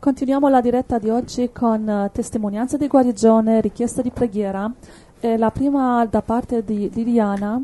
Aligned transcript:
Continuiamo 0.00 0.46
la 0.46 0.60
diretta 0.60 1.00
di 1.00 1.10
oggi 1.10 1.50
con 1.50 1.88
eh, 1.88 2.10
testimonianze 2.12 2.78
di 2.78 2.86
guarigione, 2.86 3.60
richieste 3.60 4.00
di 4.00 4.12
preghiera. 4.12 4.70
E 5.18 5.36
la 5.36 5.50
prima 5.50 6.06
da 6.06 6.22
parte 6.22 6.62
di 6.62 6.88
Liliana 6.94 7.60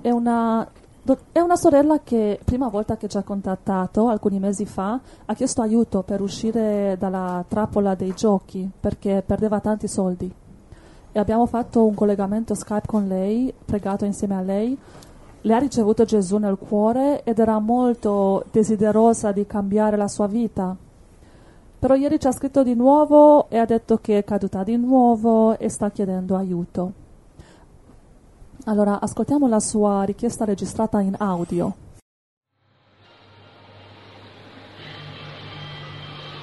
è 0.00 0.10
una, 0.10 0.68
è 1.30 1.38
una 1.38 1.54
sorella 1.54 2.00
che, 2.02 2.40
prima 2.44 2.66
volta 2.66 2.96
che 2.96 3.06
ci 3.06 3.16
ha 3.18 3.22
contattato, 3.22 4.08
alcuni 4.08 4.40
mesi 4.40 4.66
fa, 4.66 4.98
ha 5.24 5.34
chiesto 5.34 5.62
aiuto 5.62 6.02
per 6.02 6.20
uscire 6.20 6.96
dalla 6.98 7.44
trappola 7.46 7.94
dei 7.94 8.14
giochi 8.16 8.68
perché 8.80 9.22
perdeva 9.24 9.60
tanti 9.60 9.86
soldi. 9.86 10.28
E 11.12 11.18
abbiamo 11.20 11.46
fatto 11.46 11.86
un 11.86 11.94
collegamento 11.94 12.56
Skype 12.56 12.88
con 12.88 13.06
lei, 13.06 13.54
pregato 13.64 14.04
insieme 14.04 14.34
a 14.34 14.40
lei. 14.40 14.76
Lei 15.42 15.56
ha 15.56 15.60
ricevuto 15.60 16.04
Gesù 16.04 16.36
nel 16.38 16.58
cuore 16.58 17.22
ed 17.22 17.38
era 17.38 17.60
molto 17.60 18.44
desiderosa 18.50 19.30
di 19.30 19.46
cambiare 19.46 19.96
la 19.96 20.08
sua 20.08 20.26
vita 20.26 20.76
però 21.80 21.94
ieri 21.94 22.20
ci 22.20 22.26
ha 22.26 22.32
scritto 22.32 22.62
di 22.62 22.74
nuovo 22.74 23.48
e 23.48 23.56
ha 23.56 23.64
detto 23.64 23.96
che 23.96 24.18
è 24.18 24.24
caduta 24.24 24.62
di 24.62 24.76
nuovo 24.76 25.58
e 25.58 25.70
sta 25.70 25.90
chiedendo 25.90 26.36
aiuto. 26.36 26.92
Allora, 28.66 29.00
ascoltiamo 29.00 29.48
la 29.48 29.60
sua 29.60 30.02
richiesta 30.02 30.44
registrata 30.44 31.00
in 31.00 31.14
audio. 31.18 31.74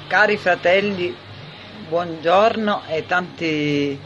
Cari 0.08 0.38
fratelli, 0.38 1.16
buongiorno 1.88 2.82
e 2.88 3.06
tanti 3.06 4.00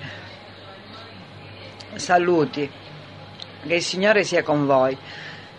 saluti. 1.95 2.69
Che 3.65 3.73
il 3.73 3.81
Signore 3.81 4.25
sia 4.25 4.43
con 4.43 4.65
voi. 4.65 4.97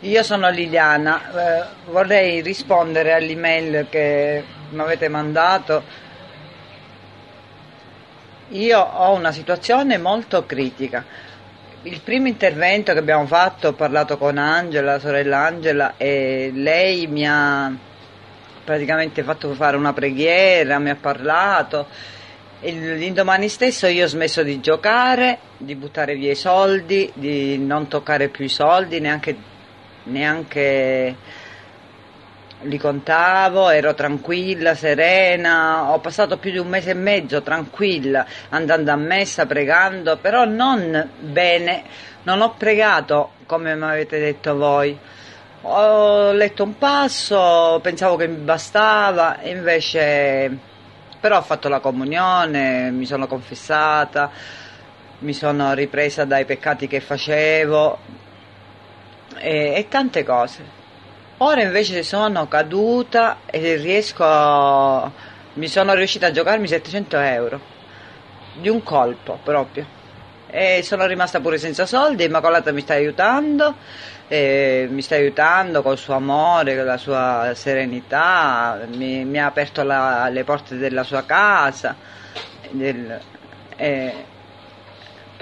Io 0.04 0.24
sono 0.24 0.50
Liliana, 0.50 1.20
eh, 1.20 1.64
vorrei 1.84 2.40
rispondere 2.40 3.12
all'email 3.12 3.86
che 3.88 4.42
mi 4.70 4.80
avete 4.80 5.06
mandato. 5.06 5.84
Io 8.48 8.80
ho 8.80 9.14
una 9.14 9.30
situazione 9.30 9.98
molto 9.98 10.44
critica. 10.44 11.04
Il 11.82 12.00
primo 12.00 12.26
intervento 12.26 12.92
che 12.92 12.98
abbiamo 12.98 13.26
fatto, 13.26 13.68
ho 13.68 13.72
parlato 13.74 14.18
con 14.18 14.38
Angela, 14.38 14.98
sorella 14.98 15.46
Angela, 15.46 15.94
e 15.96 16.50
lei 16.52 17.06
mi 17.06 17.24
ha 17.24 17.72
praticamente 18.64 19.22
fatto 19.22 19.54
fare 19.54 19.76
una 19.76 19.92
preghiera, 19.92 20.80
mi 20.80 20.90
ha 20.90 20.96
parlato. 20.96 21.86
L'indomani 22.58 23.48
stesso 23.48 23.86
io 23.86 24.06
ho 24.06 24.08
smesso 24.08 24.42
di 24.42 24.58
giocare, 24.58 25.38
di 25.58 25.76
buttare 25.76 26.16
via 26.16 26.32
i 26.32 26.36
soldi, 26.36 27.08
di 27.14 27.56
non 27.56 27.86
toccare 27.86 28.30
più 28.30 28.44
i 28.44 28.48
soldi, 28.48 28.98
neanche 28.98 29.50
neanche 30.04 31.16
li 32.62 32.78
contavo, 32.78 33.70
ero 33.70 33.94
tranquilla, 33.94 34.74
serena, 34.74 35.90
ho 35.90 35.98
passato 35.98 36.38
più 36.38 36.50
di 36.50 36.58
un 36.58 36.68
mese 36.68 36.90
e 36.90 36.94
mezzo 36.94 37.42
tranquilla, 37.42 38.24
andando 38.50 38.90
a 38.90 38.96
messa, 38.96 39.46
pregando, 39.46 40.16
però 40.16 40.44
non 40.44 41.08
bene, 41.18 41.84
non 42.22 42.40
ho 42.40 42.54
pregato 42.56 43.32
come 43.46 43.74
mi 43.74 43.84
avete 43.84 44.18
detto 44.18 44.56
voi. 44.56 44.96
Ho 45.64 46.32
letto 46.32 46.64
un 46.64 46.76
passo, 46.76 47.78
pensavo 47.82 48.16
che 48.16 48.26
mi 48.26 48.42
bastava, 48.42 49.38
invece 49.42 50.70
però 51.20 51.38
ho 51.38 51.42
fatto 51.42 51.68
la 51.68 51.78
comunione, 51.78 52.90
mi 52.90 53.06
sono 53.06 53.28
confessata, 53.28 54.30
mi 55.20 55.32
sono 55.32 55.72
ripresa 55.72 56.24
dai 56.24 56.44
peccati 56.44 56.88
che 56.88 57.00
facevo, 57.00 57.98
e, 59.42 59.74
e 59.74 59.88
tante 59.88 60.22
cose. 60.24 60.80
Ora 61.38 61.62
invece 61.62 62.04
sono 62.04 62.46
caduta 62.46 63.38
e 63.46 63.74
riesco 63.74 65.12
mi 65.54 65.68
sono 65.68 65.92
riuscita 65.92 66.28
a 66.28 66.30
giocarmi 66.30 66.66
700 66.66 67.18
euro 67.18 67.60
di 68.54 68.68
un 68.68 68.82
colpo 68.82 69.38
proprio 69.42 70.00
e 70.46 70.82
sono 70.82 71.04
rimasta 71.06 71.40
pure 71.40 71.58
senza 71.58 71.84
soldi 71.84 72.24
Immacolata 72.24 72.72
mi 72.72 72.80
sta 72.80 72.94
aiutando 72.94 73.74
mi 74.28 75.02
sta 75.02 75.16
aiutando 75.16 75.82
col 75.82 75.98
suo 75.98 76.14
amore 76.14 76.76
con 76.76 76.86
la 76.86 76.96
sua 76.96 77.52
serenità 77.54 78.80
mi, 78.94 79.24
mi 79.26 79.38
ha 79.38 79.46
aperto 79.46 79.82
la, 79.82 80.28
le 80.28 80.44
porte 80.44 80.76
della 80.76 81.02
sua 81.02 81.24
casa 81.24 81.96
del, 82.70 83.20
eh, 83.76 84.24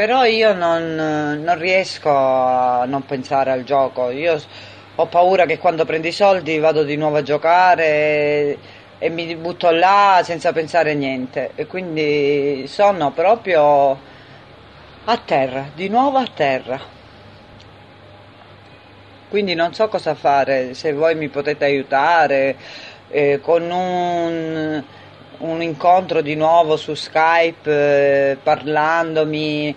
però 0.01 0.25
io 0.25 0.55
non, 0.55 0.95
non, 0.95 1.59
riesco 1.59 2.09
a 2.09 2.87
non 2.87 3.05
pensare 3.05 3.51
al 3.51 3.65
gioco, 3.65 4.09
io 4.09 4.41
ho 4.95 5.07
paura 5.09 5.45
che 5.45 5.59
quando 5.59 5.85
prendo 5.85 6.07
i 6.07 6.13
soldi 6.13 6.59
vado 6.59 6.85
di 6.85 6.97
nuovo 6.97 7.19
a 7.19 7.23
giocare 7.23 7.85
e, 7.85 8.59
e 8.99 9.11
mi 9.11 9.37
butto 9.37 9.71
là 9.71 10.23
senza 10.25 10.53
pensare 10.53 10.93
a 10.93 10.95
niente. 10.95 11.51
E 11.55 11.67
quindi 11.67 12.65
sono 12.67 13.11
proprio 13.11 13.99
a 15.05 15.17
terra, 15.23 15.69
di 15.75 15.91
nuovo 15.91 16.17
a 16.17 16.27
terra. 16.35 16.81
Quindi 19.29 19.53
non 19.53 19.75
so 19.75 19.89
cosa 19.89 20.15
fare, 20.15 20.73
se 20.73 20.95
voi 20.95 21.15
mi 21.15 21.29
potete 21.29 21.67
aiutare 21.67 22.57
eh, 23.11 23.39
con 23.43 23.71
un 23.71 24.83
un 25.41 25.63
incontro 25.63 26.21
di 26.21 26.35
nuovo 26.35 26.77
su 26.77 26.95
Skype 26.95 28.31
eh, 28.33 28.37
parlandomi 28.43 29.75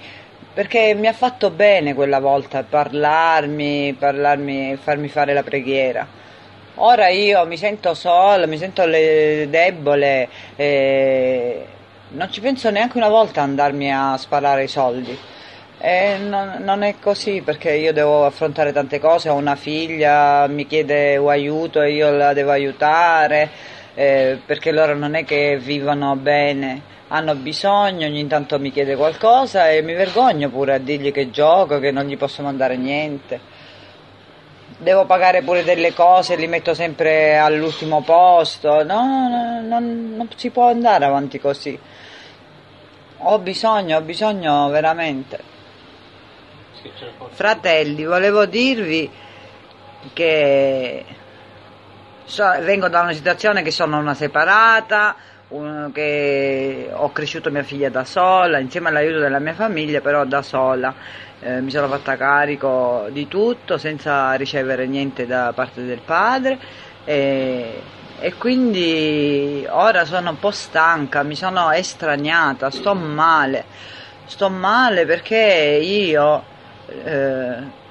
perché 0.53 0.93
mi 0.93 1.07
ha 1.07 1.13
fatto 1.13 1.49
bene 1.49 1.93
quella 1.93 2.19
volta 2.19 2.63
parlarmi, 2.63 3.95
parlarmi, 3.97 4.77
farmi 4.81 5.07
fare 5.07 5.33
la 5.33 5.41
preghiera. 5.41 6.05
Ora 6.75 7.07
io 7.09 7.45
mi 7.45 7.57
sento 7.57 7.93
sola, 7.95 8.45
mi 8.45 8.57
sento 8.57 8.85
le, 8.85 9.47
debole, 9.49 10.27
eh, 10.55 11.65
non 12.09 12.31
ci 12.31 12.39
penso 12.39 12.69
neanche 12.69 12.97
una 12.97 13.09
volta 13.09 13.41
a 13.41 13.45
andarmi 13.45 13.91
a 13.91 14.15
sparare 14.17 14.63
i 14.63 14.67
soldi. 14.67 15.17
E 15.79 16.17
non, 16.17 16.57
non, 16.59 16.83
è 16.83 16.95
così 16.99 17.41
perché 17.41 17.73
io 17.73 17.91
devo 17.91 18.25
affrontare 18.25 18.71
tante 18.71 18.99
cose, 18.99 19.29
ho 19.29 19.35
una 19.35 19.55
figlia, 19.55 20.47
mi 20.47 20.67
chiede 20.67 21.15
aiuto 21.15 21.81
e 21.81 21.93
io 21.93 22.11
la 22.11 22.33
devo 22.33 22.51
aiutare 22.51 23.49
eh, 23.95 24.39
perché 24.45 24.71
loro 24.71 24.95
non 24.95 25.15
è 25.15 25.23
che 25.23 25.57
vivono 25.57 26.15
bene, 26.15 26.81
hanno 27.09 27.35
bisogno, 27.35 28.07
ogni 28.07 28.25
tanto 28.27 28.59
mi 28.59 28.71
chiede 28.71 28.95
qualcosa 28.95 29.69
e 29.69 29.81
mi 29.81 29.93
vergogno 29.93 30.49
pure 30.49 30.73
a 30.73 30.77
dirgli 30.79 31.11
che 31.11 31.29
gioco, 31.29 31.79
che 31.79 31.91
non 31.91 32.05
gli 32.05 32.17
posso 32.17 32.41
mandare 32.41 32.75
niente. 32.75 33.51
Devo 34.79 35.05
pagare 35.05 35.43
pure 35.43 35.63
delle 35.63 35.93
cose, 35.93 36.35
li 36.35 36.47
metto 36.47 36.73
sempre 36.73 37.37
all'ultimo 37.37 38.01
posto, 38.01 38.83
no, 38.83 39.29
no 39.29 39.61
non, 39.61 40.13
non 40.15 40.27
si 40.35 40.49
può 40.49 40.69
andare 40.69 41.05
avanti 41.05 41.39
così. 41.39 41.79
Ho 43.25 43.39
bisogno, 43.39 43.97
ho 43.97 44.01
bisogno 44.01 44.67
veramente. 44.69 45.51
Fratelli, 47.29 48.03
volevo 48.03 48.45
dirvi 48.45 49.09
che 50.11 51.05
So, 52.25 52.43
vengo 52.61 52.87
da 52.87 53.01
una 53.01 53.11
situazione 53.11 53.61
che 53.63 53.71
sono 53.71 53.97
una 53.97 54.13
separata, 54.13 55.15
un, 55.49 55.91
che 55.93 56.89
ho 56.91 57.11
cresciuto 57.11 57.51
mia 57.51 57.63
figlia 57.63 57.89
da 57.89 58.05
sola, 58.05 58.59
insieme 58.59 58.87
all'aiuto 58.89 59.19
della 59.19 59.39
mia 59.39 59.53
famiglia, 59.53 59.99
però 59.99 60.23
da 60.23 60.41
sola. 60.41 60.93
Eh, 61.41 61.59
mi 61.59 61.69
sono 61.69 61.89
fatta 61.89 62.15
carico 62.15 63.07
di 63.11 63.27
tutto 63.27 63.77
senza 63.77 64.33
ricevere 64.35 64.87
niente 64.87 65.27
da 65.27 65.51
parte 65.53 65.83
del 65.83 65.99
padre 65.99 66.57
e, 67.03 67.81
e 68.17 68.33
quindi 68.35 69.67
ora 69.69 70.05
sono 70.05 70.29
un 70.29 70.39
po' 70.39 70.51
stanca, 70.51 71.23
mi 71.23 71.35
sono 71.35 71.69
estraniata, 71.71 72.69
sto 72.71 72.95
male, 72.95 73.65
sto 74.25 74.49
male 74.49 75.05
perché 75.05 75.79
io... 75.81 76.43
Eh, 76.87 77.81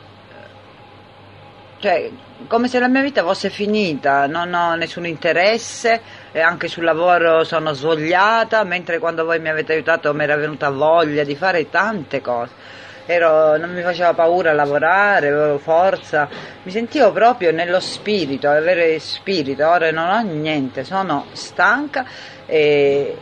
cioè, 1.83 2.09
come 2.47 2.69
se 2.69 2.79
la 2.79 2.87
mia 2.87 3.03
vita 3.03 3.25
fosse 3.25 3.51
finita, 3.51 4.29
non 4.29 4.55
ho 4.55 4.77
nessun 4.77 5.05
interesse 5.05 6.01
e 6.31 6.39
anche 6.39 6.69
sul 6.69 6.85
lavoro 6.85 7.43
sono 7.43 7.73
svogliata, 7.73 8.63
mentre 8.63 9.01
quando 9.01 9.25
voi 9.25 9.41
mi 9.41 9.49
avete 9.49 9.73
aiutato 9.73 10.15
mi 10.15 10.23
era 10.23 10.37
venuta 10.37 10.71
voglia 10.71 11.25
di 11.25 11.35
fare 11.35 11.69
tante 11.71 12.21
cose. 12.21 12.53
Ero, 13.07 13.57
non 13.57 13.73
mi 13.75 13.83
faceva 13.83 14.15
paura 14.15 14.53
lavorare, 14.53 15.31
avevo 15.31 15.59
forza, 15.59 16.29
mi 16.63 16.71
sentivo 16.71 17.11
proprio 17.11 17.51
nello 17.51 17.81
spirito, 17.81 18.49
avere 18.49 19.01
spirito, 19.01 19.67
ora 19.67 19.91
non 19.91 20.09
ho 20.09 20.23
niente, 20.23 20.85
sono 20.85 21.27
stanca 21.33 22.07
e 22.47 23.17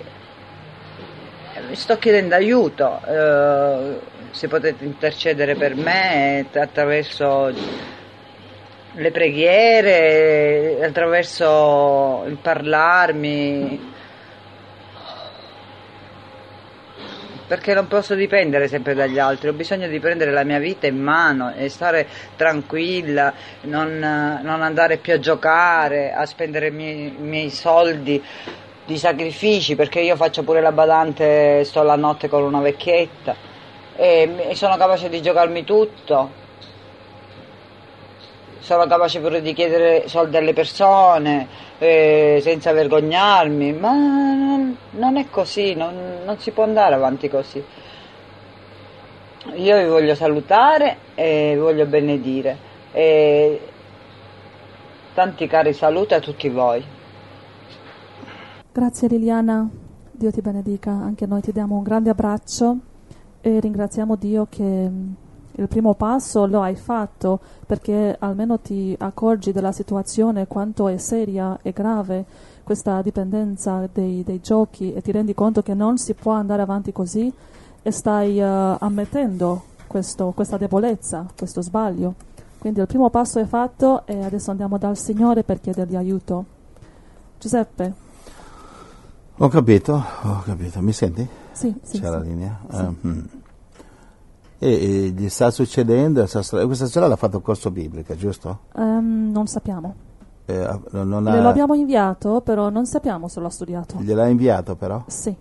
sto 1.73 1.97
chiedendo 1.97 2.35
aiuto, 2.35 3.01
eh, 3.07 4.01
se 4.33 4.49
potete 4.49 4.85
intercedere 4.85 5.55
per 5.55 5.75
me 5.75 6.45
attraverso 6.53 7.89
le 8.93 9.11
preghiere, 9.11 10.85
attraverso 10.85 12.25
il 12.27 12.37
parlarmi, 12.37 13.89
perché 17.47 17.75
non 17.75 17.89
posso 17.89 18.15
dipendere 18.15 18.69
sempre 18.69 18.95
dagli 18.95 19.19
altri, 19.19 19.49
ho 19.49 19.53
bisogno 19.53 19.89
di 19.89 19.99
prendere 19.99 20.31
la 20.31 20.45
mia 20.45 20.59
vita 20.59 20.87
in 20.87 21.01
mano 21.01 21.53
e 21.53 21.69
stare 21.69 22.07
tranquilla, 22.37 23.33
non, 23.63 23.99
non 23.99 24.63
andare 24.63 24.99
più 24.99 25.15
a 25.15 25.19
giocare, 25.19 26.13
a 26.13 26.27
spendere 26.27 26.69
i 26.69 26.71
miei, 26.71 27.07
i 27.07 27.23
miei 27.23 27.51
soldi 27.51 28.23
di 28.85 28.99
sacrifici 28.99 29.75
perché 29.75 30.01
io 30.01 30.17
faccio 30.17 30.43
pure 30.43 30.61
la 30.61 30.73
badante, 30.73 31.65
sto 31.65 31.83
la 31.83 31.97
notte 31.97 32.29
con 32.29 32.43
una 32.43 32.61
vecchietta 32.61 33.35
e 33.97 34.51
sono 34.55 34.77
capace 34.77 35.09
di 35.09 35.21
giocarmi 35.21 35.65
tutto. 35.65 36.49
Sono 38.61 38.87
capace 38.87 39.21
pure 39.21 39.41
di 39.43 39.53
chiedere 39.53 40.07
soldi 40.07 40.37
alle 40.37 40.53
persone 40.53 41.49
eh, 41.79 42.41
senza 42.43 42.73
vergognarmi, 42.73 43.73
ma 43.73 43.93
non, 43.93 44.77
non 44.91 45.17
è 45.17 45.29
così, 45.31 45.75
non, 45.75 46.21
non 46.25 46.39
si 46.39 46.51
può 46.51 46.65
andare 46.65 46.95
avanti 46.95 47.29
così. 47.29 47.63
Io 49.55 49.79
vi 49.79 49.89
voglio 49.89 50.15
salutare 50.15 50.97
e 51.15 51.53
vi 51.55 51.61
voglio 51.61 51.87
benedire. 51.87 52.69
E 52.93 53.61
tanti 55.15 55.47
cari 55.47 55.73
saluti 55.73 56.15
a 56.15 56.21
tutti 56.21 56.49
voi. 56.49 56.85
Grazie 58.73 59.09
Liliana, 59.09 59.69
Dio 60.11 60.31
ti 60.31 60.43
benedica, 60.43 60.91
anche 60.91 61.27
noi 61.27 61.41
ti 61.41 61.51
diamo 61.51 61.77
un 61.77 61.83
grande 61.83 62.11
abbraccio 62.11 62.77
e 63.41 63.59
ringraziamo 63.59 64.17
Dio 64.17 64.47
che 64.49 64.91
il 65.53 65.69
primo 65.69 65.95
passo 65.95 66.47
lo 66.47 66.63
hai 66.63 66.77
fatto 66.77 67.41
perché 67.67 68.17
almeno 68.19 68.59
ti 68.59 68.95
accorgi 68.99 69.53
della 69.53 69.73
situazione, 69.73 70.47
quanto 70.47 70.89
è 70.89 70.97
seria 70.97 71.59
e 71.63 71.73
grave 71.73 72.25
questa 72.63 73.03
dipendenza 73.03 73.89
dei, 73.93 74.23
dei 74.23 74.41
giochi 74.41 74.93
e 74.93 75.03
ti 75.03 75.11
rendi 75.13 75.35
conto 75.35 75.63
che 75.63 75.75
non 75.75 75.99
si 75.99 76.15
può 76.15 76.33
andare 76.33 76.63
avanti 76.63 76.93
così 76.93 77.33
e 77.83 77.91
stai 77.91 78.39
uh, 78.39 78.77
ammettendo 78.79 79.65
questo, 79.87 80.33
questa 80.35 80.57
debolezza, 80.57 81.27
questo 81.37 81.63
sbaglio. 81.63 82.15
Quindi 82.59 82.81
il 82.81 82.87
primo 82.87 83.11
passo 83.11 83.39
è 83.39 83.45
fatto 83.45 84.07
e 84.07 84.23
adesso 84.23 84.51
andiamo 84.51 84.79
dal 84.79 84.97
Signore 84.97 85.43
per 85.43 85.61
chiedergli 85.61 85.97
aiuto. 85.97 86.45
Giuseppe. 87.39 87.93
Ho 89.39 89.49
capito, 89.49 90.05
ho 90.23 90.43
capito. 90.45 90.81
Mi 90.81 90.93
senti? 90.93 91.27
Sì, 91.53 91.75
sì. 91.83 91.99
C'è 91.99 92.05
sì. 92.05 92.11
la 92.11 92.19
linea? 92.21 92.59
Sì. 92.69 92.77
Uh-huh. 92.77 93.23
E, 94.63 94.69
e, 94.69 95.09
gli 95.09 95.31
sta 95.31 95.51
succedendo, 95.51 96.21
questa 96.21 96.87
sera 96.87 97.07
l'ha 97.07 97.17
fatto 97.17 97.41
corso 97.41 97.71
biblico, 97.71 98.15
giusto? 98.15 98.61
Um, 98.75 99.31
non 99.33 99.47
sappiamo. 99.47 99.95
Eh, 100.45 100.55
ha... 100.55 100.79
Lo 100.91 101.49
abbiamo 101.49 101.75
inviato, 101.75 102.43
però 102.43 102.69
non 102.69 102.85
sappiamo 102.85 103.27
se 103.27 103.41
l'ha 103.41 103.49
studiato. 103.49 103.97
Gliel'ha 104.01 104.27
inviato 104.27 104.77
però? 104.77 105.03
Sì. 105.07 105.35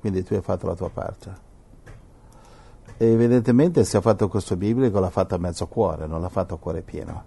Quindi 0.00 0.24
tu 0.24 0.34
hai 0.34 0.40
fatto 0.40 0.66
la 0.66 0.74
tua 0.74 0.90
parte. 0.90 1.48
E 2.96 3.06
evidentemente 3.06 3.84
se 3.84 3.96
ha 3.96 4.00
fatto 4.00 4.24
il 4.24 4.30
corso 4.30 4.56
biblico 4.56 4.98
l'ha 4.98 5.10
fatto 5.10 5.36
a 5.36 5.38
mezzo 5.38 5.68
cuore, 5.68 6.08
non 6.08 6.20
l'ha 6.20 6.28
fatto 6.28 6.54
a 6.54 6.58
cuore 6.58 6.82
pieno. 6.82 7.22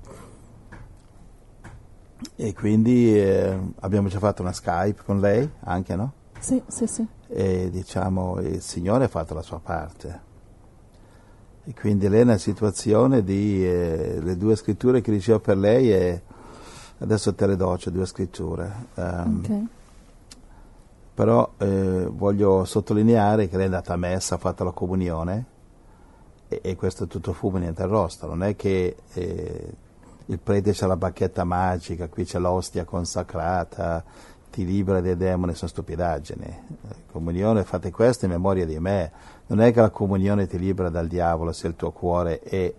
E 2.36 2.54
quindi 2.54 3.18
eh, 3.18 3.58
abbiamo 3.80 4.10
già 4.10 4.20
fatto 4.20 4.42
una 4.42 4.52
Skype 4.52 5.04
con 5.06 5.22
lei, 5.22 5.50
anche 5.62 5.96
no? 5.96 6.12
Sì, 6.38 6.62
sì, 6.68 6.86
sì. 6.86 7.08
E 7.30 7.70
diciamo 7.72 8.42
il 8.42 8.62
Signore 8.62 9.06
ha 9.06 9.08
fatto 9.08 9.34
la 9.34 9.42
sua 9.42 9.62
parte. 9.62 10.32
E 11.66 11.74
quindi 11.74 12.10
lei 12.10 12.22
è 12.22 12.24
nella 12.24 12.38
situazione 12.38 13.24
di 13.24 13.66
eh, 13.66 14.20
le 14.22 14.38
due 14.38 14.56
scritture 14.56 15.02
che 15.02 15.12
dicevo 15.12 15.40
per 15.40 15.58
lei 15.58 15.94
e 15.94 16.22
adesso 16.98 17.34
te 17.34 17.48
le 17.48 17.56
do, 17.56 17.76
c'è 17.78 17.90
due 17.90 18.06
scritture. 18.06 18.72
Um, 18.96 19.42
okay. 19.44 19.68
Però 21.14 21.54
eh, 21.58 22.08
voglio 22.12 22.66
sottolineare 22.66 23.48
che 23.48 23.56
lei 23.56 23.64
è 23.64 23.70
andata 23.70 23.94
a 23.94 23.98
messa, 23.98 24.36
ha 24.36 24.40
fatto 24.40 24.64
la 24.64 24.72
comunione 24.72 25.46
e, 26.48 26.60
e 26.64 26.76
questo 26.76 27.06
è 27.06 27.08
tutto 27.08 27.34
fumo 27.34 27.58
niente 27.58 27.84
arrosto, 27.84 28.28
non 28.28 28.44
è 28.44 28.56
che 28.56 28.96
eh, 29.14 29.74
il 30.26 30.40
prete 30.40 30.74
c'ha 30.74 30.88
la 30.88 30.98
bacchetta 30.98 31.44
magica, 31.44 32.08
qui 32.08 32.26
c'è 32.26 32.40
l'ostia 32.40 32.84
consacrata, 32.84 34.04
ti 34.52 34.66
libera 34.66 35.02
dai 35.02 35.18
demoni, 35.18 35.56
sono 35.56 35.70
stupidaggini. 35.70 36.62
Comunione, 37.12 37.64
fate 37.64 37.92
questo 37.92 38.26
in 38.26 38.32
memoria 38.32 38.66
di 38.66 38.80
me. 38.80 39.12
Non 39.48 39.60
è 39.62 39.72
che 39.72 39.82
la 39.82 39.90
comunione 39.90 40.48
ti 40.48 40.58
libera 40.58 40.90
dal 40.90 41.08
diavolo 41.08 41.52
se 41.52 41.68
il 41.68 41.76
tuo 41.76 41.92
cuore 41.92 42.40
è 42.40 42.74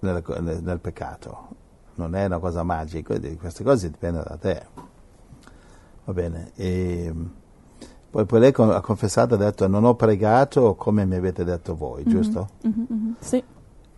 nel, 0.00 0.24
nel, 0.40 0.62
nel 0.62 0.78
peccato. 0.80 1.48
Non 1.94 2.14
è 2.14 2.24
una 2.24 2.38
cosa 2.38 2.62
magica, 2.62 3.18
queste 3.38 3.64
cose 3.64 3.90
dipendono 3.90 4.24
da 4.28 4.36
te. 4.36 4.66
Va 6.04 6.12
bene. 6.12 6.52
E 6.54 7.12
poi, 8.10 8.24
poi 8.24 8.40
lei 8.40 8.52
ha 8.56 8.80
confessato, 8.80 9.34
ha 9.34 9.38
detto 9.38 9.68
non 9.68 9.84
ho 9.84 9.94
pregato 9.94 10.74
come 10.74 11.04
mi 11.04 11.16
avete 11.16 11.44
detto 11.44 11.76
voi, 11.76 12.02
mm-hmm. 12.02 12.10
giusto? 12.10 12.48
Mm-hmm, 12.66 12.84
mm-hmm. 12.92 13.12
Sì. 13.18 13.42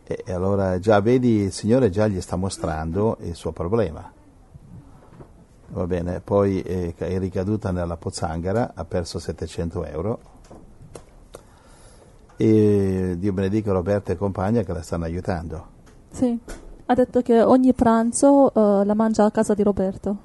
E, 0.03 0.23
e 0.27 0.33
allora 0.33 0.81
già 0.81 1.01
vedi, 1.01 1.43
il 1.43 1.53
Signore 1.53 1.91
già 1.91 2.09
gli 2.09 2.21
sta 2.21 2.35
mostrando 2.35 3.19
il 3.21 3.37
suo 3.37 3.53
problema. 3.53 4.13
Va 5.69 5.87
bene, 5.87 6.21
poi 6.21 6.61
eh, 6.63 6.93
è 6.97 7.19
ricaduta 7.19 7.71
nella 7.71 7.97
pozzanghera, 7.97 8.73
ha 8.75 8.85
perso 8.85 9.21
700 9.21 9.85
euro. 9.85 10.19
E 12.41 13.17
Dio 13.19 13.35
benedica 13.35 13.71
Roberta 13.71 14.13
e 14.13 14.17
compagna 14.17 14.63
che 14.63 14.73
la 14.73 14.81
stanno 14.81 15.05
aiutando. 15.05 15.67
Sì, 16.11 16.39
ha 16.87 16.95
detto 16.95 17.21
che 17.21 17.43
ogni 17.43 17.75
pranzo 17.75 18.51
uh, 18.55 18.83
la 18.83 18.95
mangia 18.95 19.27
a 19.27 19.31
casa 19.31 19.53
di 19.53 19.63
Roberto. 19.63 20.17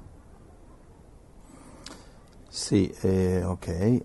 Sì, 2.47 2.89
eh, 3.01 3.43
ok. 3.43 4.01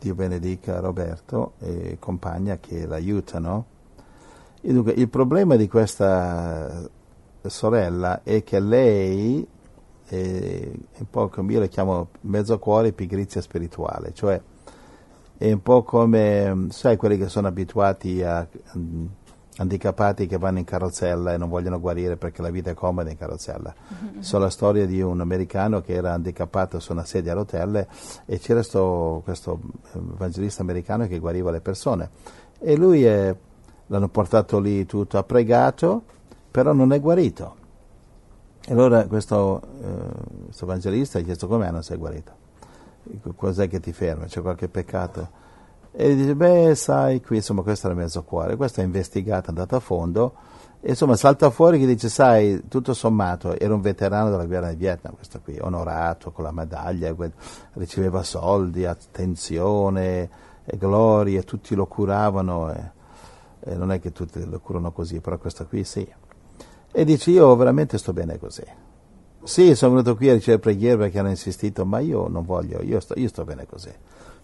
Dio 0.00 0.14
benedica 0.16 0.80
Roberto 0.80 1.52
e 1.60 1.98
compagna 2.00 2.58
che 2.58 2.84
l'aiutano. 2.84 3.64
E 4.60 4.72
dunque, 4.72 4.90
il 4.94 5.08
problema 5.08 5.54
di 5.54 5.68
questa 5.68 6.90
sorella 7.42 8.24
è 8.24 8.42
che 8.42 8.58
lei 8.58 9.46
è 10.08 10.68
un 10.98 11.08
po' 11.08 11.28
come 11.28 11.52
io 11.52 11.60
le 11.60 11.68
chiamo 11.68 12.08
mezzo 12.22 12.58
cuore 12.58 12.90
pigrizia 12.90 13.40
spirituale, 13.40 14.12
cioè 14.14 14.42
è 15.40 15.50
un 15.50 15.62
po' 15.62 15.82
come, 15.82 16.66
sai, 16.68 16.98
quelli 16.98 17.16
che 17.16 17.30
sono 17.30 17.46
abituati 17.46 18.22
a 18.22 18.46
um, 18.74 19.08
handicappati 19.56 20.26
che 20.26 20.36
vanno 20.36 20.58
in 20.58 20.64
carrozzella 20.64 21.32
e 21.32 21.38
non 21.38 21.48
vogliono 21.48 21.80
guarire 21.80 22.18
perché 22.18 22.42
la 22.42 22.50
vita 22.50 22.68
è 22.68 22.74
comoda 22.74 23.08
in 23.08 23.16
carrozzella. 23.16 23.74
Mm-hmm. 23.74 24.20
So 24.20 24.36
la 24.36 24.50
storia 24.50 24.84
di 24.84 25.00
un 25.00 25.18
americano 25.18 25.80
che 25.80 25.94
era 25.94 26.12
handicappato 26.12 26.78
su 26.78 26.92
una 26.92 27.06
sedia 27.06 27.32
a 27.32 27.36
rotelle 27.36 27.88
e 28.26 28.38
c'era 28.38 28.62
sto, 28.62 29.22
questo 29.24 29.58
evangelista 29.94 30.60
americano 30.60 31.06
che 31.06 31.18
guariva 31.18 31.50
le 31.50 31.62
persone 31.62 32.10
e 32.58 32.76
lui 32.76 33.04
è 33.04 33.34
l'hanno 33.86 34.08
portato 34.08 34.60
lì 34.60 34.84
tutto, 34.84 35.16
ha 35.16 35.22
pregato, 35.22 36.02
però 36.50 36.74
non 36.74 36.92
è 36.92 37.00
guarito. 37.00 37.56
E 38.66 38.72
allora 38.72 39.06
questo, 39.06 39.62
eh, 39.82 40.44
questo 40.44 40.64
evangelista 40.64 41.18
ha 41.18 41.22
chiesto 41.22 41.46
come 41.46 41.70
non 41.70 41.82
sei 41.82 41.96
guarito? 41.96 42.39
Cos'è 43.34 43.68
che 43.68 43.80
ti 43.80 43.92
ferma? 43.92 44.26
C'è 44.26 44.40
qualche 44.40 44.68
peccato? 44.68 45.38
E 45.92 46.14
dice, 46.14 46.34
beh, 46.34 46.74
sai, 46.74 47.20
qui 47.20 47.36
insomma 47.36 47.62
questo 47.62 47.86
era 47.88 47.96
mezzo 47.96 48.22
cuore, 48.22 48.56
questo 48.56 48.80
è 48.80 48.84
investigato, 48.84 49.46
è 49.46 49.48
andato 49.48 49.74
a 49.74 49.80
fondo, 49.80 50.34
e 50.80 50.90
insomma 50.90 51.16
salta 51.16 51.50
fuori 51.50 51.78
che 51.80 51.86
dice, 51.86 52.08
sai, 52.08 52.68
tutto 52.68 52.94
sommato, 52.94 53.58
era 53.58 53.74
un 53.74 53.80
veterano 53.80 54.30
della 54.30 54.46
guerra 54.46 54.68
di 54.70 54.76
Vietnam, 54.76 55.14
questo 55.16 55.40
qui, 55.42 55.58
onorato 55.60 56.30
con 56.30 56.44
la 56.44 56.52
medaglia, 56.52 57.14
riceveva 57.72 58.22
soldi, 58.22 58.84
attenzione, 58.86 60.48
e 60.64 60.76
glorie, 60.76 61.42
tutti 61.42 61.74
lo 61.74 61.86
curavano. 61.86 62.72
E, 62.72 62.90
eh, 63.60 63.74
non 63.74 63.92
è 63.92 64.00
che 64.00 64.12
tutti 64.12 64.44
lo 64.44 64.60
curano 64.60 64.92
così, 64.92 65.20
però 65.20 65.36
questa 65.38 65.64
qui 65.64 65.84
sì. 65.84 66.08
E 66.92 67.04
dice 67.04 67.30
io 67.30 67.54
veramente 67.56 67.98
sto 67.98 68.12
bene 68.12 68.38
così. 68.38 68.64
Sì, 69.42 69.74
sono 69.74 69.92
venuto 69.92 70.16
qui 70.16 70.28
a 70.28 70.34
ricevere 70.34 70.60
preghiere 70.60 70.96
perché 70.98 71.18
hanno 71.18 71.30
insistito, 71.30 71.86
ma 71.86 71.98
io 71.98 72.28
non 72.28 72.44
voglio, 72.44 72.82
io 72.82 73.00
sto, 73.00 73.14
io 73.16 73.28
sto 73.28 73.44
bene 73.44 73.66
così. 73.66 73.90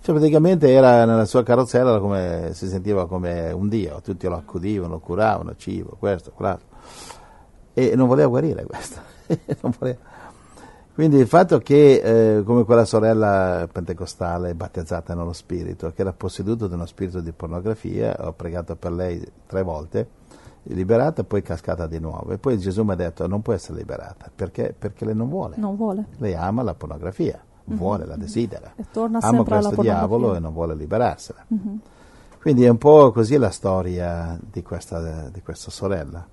Cioè 0.00 0.14
praticamente 0.14 0.70
era 0.70 1.04
nella 1.04 1.24
sua 1.24 1.42
carrozzella 1.42 1.98
come 1.98 2.50
si 2.52 2.68
sentiva 2.68 3.06
come 3.06 3.50
un 3.50 3.68
dio, 3.68 4.00
tutti 4.02 4.26
lo 4.26 4.36
accudivano, 4.36 4.98
curavano, 4.98 5.54
cibo, 5.56 5.96
questo, 5.98 6.30
quell'altro. 6.30 6.66
E 7.74 7.94
non 7.94 8.06
voleva 8.06 8.28
guarire 8.28 8.64
questo. 8.64 9.00
voleva. 9.78 9.98
Quindi 10.94 11.18
il 11.18 11.26
fatto 11.26 11.58
che, 11.58 12.38
eh, 12.38 12.42
come 12.42 12.64
quella 12.64 12.86
sorella 12.86 13.68
pentecostale 13.70 14.54
battezzata 14.54 15.14
nello 15.14 15.34
spirito, 15.34 15.92
che 15.92 16.00
era 16.00 16.14
posseduta 16.14 16.66
da 16.68 16.74
uno 16.74 16.86
spirito 16.86 17.20
di 17.20 17.32
pornografia, 17.32 18.16
ho 18.20 18.32
pregato 18.32 18.76
per 18.76 18.92
lei 18.92 19.22
tre 19.46 19.62
volte, 19.62 20.08
liberata 20.74 21.24
poi 21.24 21.42
cascata 21.42 21.86
di 21.86 21.98
nuovo. 21.98 22.32
E 22.32 22.38
poi 22.38 22.58
Gesù 22.58 22.82
mi 22.82 22.92
ha 22.92 22.96
detto 22.96 23.26
non 23.26 23.42
può 23.42 23.52
essere 23.52 23.78
liberata, 23.78 24.30
perché? 24.34 24.74
Perché 24.76 25.04
lei 25.04 25.14
non 25.14 25.28
vuole. 25.28 25.56
Non 25.58 25.76
vuole. 25.76 26.06
Lei 26.18 26.34
ama 26.34 26.62
la 26.62 26.74
pornografia, 26.74 27.40
mm-hmm. 27.42 27.78
vuole, 27.78 28.06
la 28.06 28.16
desidera. 28.16 28.72
E 28.76 28.84
torna 28.90 29.18
ama 29.20 29.44
questo 29.44 29.80
diavolo 29.80 30.34
e 30.34 30.38
non 30.38 30.52
vuole 30.52 30.74
liberarsela. 30.74 31.46
Mm-hmm. 31.52 31.76
Quindi 32.40 32.64
è 32.64 32.68
un 32.68 32.78
po' 32.78 33.10
così 33.12 33.36
la 33.36 33.50
storia 33.50 34.38
di 34.40 34.62
questa, 34.62 35.28
di 35.30 35.42
questa 35.42 35.70
sorella 35.70 36.26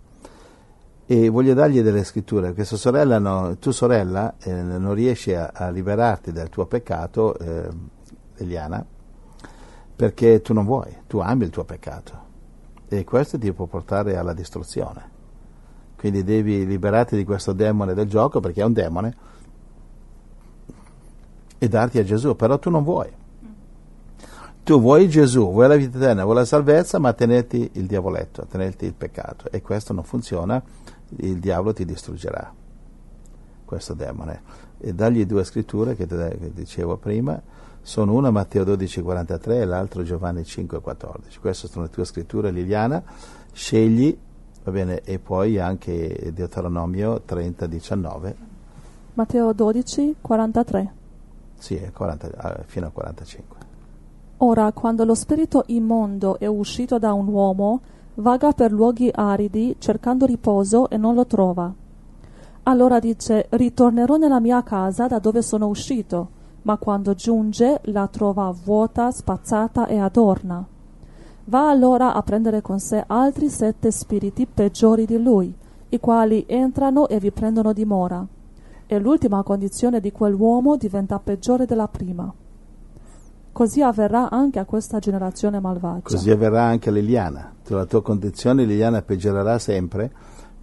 e 1.06 1.28
voglio 1.30 1.54
dargli 1.54 1.82
delle 1.82 2.04
scritture, 2.04 2.54
questa 2.54 2.78
sorella, 2.78 3.20
no, 3.20 3.58
tu 3.58 3.72
sorella 3.72 4.36
eh, 4.40 4.54
non 4.54 4.94
riesci 4.94 5.34
a, 5.34 5.52
a, 5.54 5.70
liberarti 5.70 6.32
dal 6.32 6.50
tuo 6.50 6.66
peccato, 6.66 7.38
eh, 7.38 7.68
Eliana, 8.38 8.86
perché 9.96 10.42
tu 10.42 10.54
non 10.54 10.63
vuoi, 10.63 10.96
tu 11.08 11.18
ami 11.18 11.44
il 11.44 11.50
tuo 11.50 11.66
peccato 11.66 12.32
e 12.98 13.04
questo 13.04 13.38
ti 13.38 13.52
può 13.52 13.66
portare 13.66 14.18
alla 14.18 14.34
distruzione. 14.34 15.22
Quindi 15.98 16.24
devi 16.24 16.66
liberarti 16.66 17.16
di 17.16 17.24
questo 17.24 17.54
demone 17.54 17.94
del 17.94 18.08
gioco 18.08 18.40
perché 18.40 18.62
è 18.62 18.66
un 18.66 18.74
demone 18.74 19.16
e 21.58 21.68
darti 21.70 21.98
a 21.98 22.04
Gesù, 22.04 22.36
però 22.36 22.60
tu 22.60 22.70
non 22.70 22.84
vuoi. 22.84 23.10
Tu 24.64 24.80
vuoi 24.80 25.08
Gesù, 25.10 25.52
vuoi 25.52 25.68
la 25.68 25.76
vita 25.76 25.98
eterna, 25.98 26.24
vuoi 26.24 26.36
la 26.36 26.46
salvezza, 26.46 27.00
ma 27.00 27.14
tenerti 27.14 27.72
il 27.74 27.86
diavoletto, 27.86 28.46
tenerti 28.46 28.86
il 28.86 28.94
peccato. 28.94 29.50
E 29.50 29.62
questo 29.62 29.94
non 29.94 30.04
funziona, 30.04 30.62
il 31.18 31.40
diavolo 31.40 31.74
ti 31.74 31.86
distruggerà, 31.86 32.54
questo 33.64 33.94
demone. 33.94 34.42
E 34.78 34.94
dagli 34.94 35.26
due 35.26 35.44
scritture 35.46 35.96
che, 35.96 36.06
te, 36.06 36.38
che 36.38 36.52
dicevo 36.54 36.98
prima, 36.98 37.42
sono 37.84 38.13
una 38.13 38.32
Matteo 38.32 38.63
12,43 38.63 39.52
e 39.52 39.66
l'altro 39.66 40.04
Giovanni 40.04 40.42
5,14. 40.42 41.40
Queste 41.42 41.68
sono 41.68 41.84
le 41.84 41.92
tue 41.92 42.06
scritture, 42.06 42.50
Liliana. 42.50 43.04
Scegli, 43.52 44.18
va 44.63 44.72
bene, 44.72 45.02
e 45.02 45.20
poi 45.20 45.60
anche 45.60 46.32
Deuteronomio 46.34 47.22
30,19. 47.28 48.34
Matteo 49.16 49.52
12,43. 49.52 50.88
Sì, 51.58 51.90
40, 51.94 52.63
fino 52.66 52.88
a 52.88 52.90
45. 52.90 53.58
Ora, 54.38 54.72
quando 54.72 55.04
lo 55.04 55.13
spirito 55.13 55.63
immondo 55.68 56.40
è 56.40 56.48
uscito 56.48 56.98
da 56.98 57.13
un 57.13 57.28
uomo, 57.28 57.82
vaga 58.16 58.54
per 58.54 58.72
luoghi 58.72 59.12
aridi 59.13 59.75
cercando 59.78 60.25
riposo 60.25 60.90
e 60.90 60.98
non 60.98 61.16
lo 61.16 61.25
trova. 61.25 61.72
Allora 62.63 63.00
dice, 63.00 63.48
ritornerò 63.50 64.16
nella 64.16 64.40
mia 64.40 64.63
casa 64.63 65.08
da 65.08 65.20
dove 65.20 65.42
sono 65.42 65.68
uscito, 65.68 66.42
ma 66.63 66.77
quando 66.77 67.13
giunge 67.13 67.79
la 67.86 68.08
trova 68.08 68.53
vuota, 68.63 69.12
spazzata 69.12 69.88
e 69.88 69.98
adorna. 69.98 70.65
Va 71.46 71.70
allora 71.70 72.13
a 72.13 72.22
prendere 72.22 72.62
con 72.62 72.79
sé 72.79 73.03
altri 73.05 73.50
sette 73.50 73.91
spiriti 73.91 74.46
peggiori 74.46 75.05
di 75.05 75.22
lui, 75.22 75.53
i 75.89 76.00
quali 76.00 76.46
entrano 76.48 77.08
e 77.08 77.20
vi 77.20 77.32
prendono 77.32 77.74
dimora. 77.74 78.25
E 78.86 79.00
l'ultima 79.00 79.43
condizione 79.43 80.00
di 80.00 80.12
quell'uomo 80.12 80.77
diventa 80.77 81.20
peggiore 81.20 81.65
della 81.65 81.88
prima. 81.88 82.34
Così 83.51 83.82
avverrà 83.82 84.29
anche 84.29 84.60
a 84.60 84.65
questa 84.65 85.00
generazione 85.00 85.60
malvagia. 85.60 86.10
Così 86.10 86.32
avverrà 86.32 86.63
anche 86.63 86.89
a 86.89 86.91
Liliana. 86.91 87.53
La 87.67 87.86
tua 87.86 88.01
condizione, 88.01 88.65
Liliana, 88.65 89.01
peggiorerà 89.01 89.60
sempre 89.60 90.12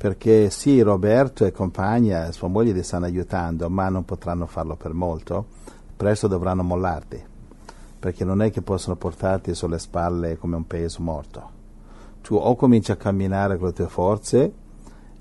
perché 0.00 0.49
sì, 0.49 0.80
Roberto 0.80 1.45
e 1.45 1.52
compagna, 1.52 2.33
sua 2.33 2.49
moglie 2.49 2.73
ti 2.73 2.83
stanno 2.83 3.04
aiutando, 3.04 3.69
ma 3.69 3.90
non 3.90 4.07
potranno 4.07 4.47
farlo 4.47 4.75
per 4.75 4.95
molto. 4.95 5.45
Presto 6.00 6.28
dovranno 6.28 6.62
mollarti, 6.62 7.23
perché 7.99 8.25
non 8.25 8.40
è 8.40 8.50
che 8.50 8.62
possono 8.62 8.97
portarti 8.97 9.54
sulle 9.54 9.78
spalle 9.78 10.38
come 10.38 10.57
un 10.57 10.66
peso 10.66 11.02
morto. 11.02 11.50
Tu 12.23 12.37
o 12.37 12.57
cominci 12.57 12.90
a 12.90 12.97
camminare 12.97 13.59
con 13.59 13.66
le 13.66 13.75
tue 13.75 13.87
forze 13.87 14.52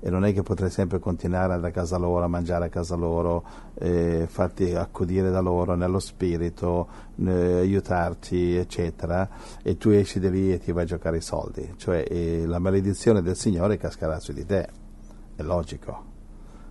e 0.00 0.08
non 0.08 0.24
è 0.24 0.32
che 0.32 0.40
potrai 0.40 0.70
sempre 0.70 0.98
continuare 0.98 1.52
ad 1.52 1.64
a 1.66 1.70
casa 1.70 1.98
loro, 1.98 2.24
a 2.24 2.28
mangiare 2.28 2.64
a 2.64 2.68
casa 2.70 2.94
loro, 2.94 3.44
eh, 3.74 4.26
farti 4.26 4.74
accudire 4.74 5.30
da 5.30 5.40
loro 5.40 5.74
nello 5.74 5.98
spirito, 5.98 6.88
eh, 7.26 7.58
aiutarti, 7.58 8.56
eccetera, 8.56 9.28
e 9.62 9.76
tu 9.76 9.90
esci 9.90 10.18
di 10.18 10.30
lì 10.30 10.50
e 10.50 10.60
ti 10.60 10.72
vai 10.72 10.84
a 10.84 10.86
giocare 10.86 11.18
i 11.18 11.20
soldi. 11.20 11.74
Cioè 11.76 12.06
eh, 12.08 12.46
la 12.46 12.58
maledizione 12.58 13.20
del 13.20 13.36
Signore 13.36 13.76
cascherà 13.76 14.18
su 14.18 14.32
di 14.32 14.46
te, 14.46 14.66
è 15.36 15.42
logico. 15.42 16.09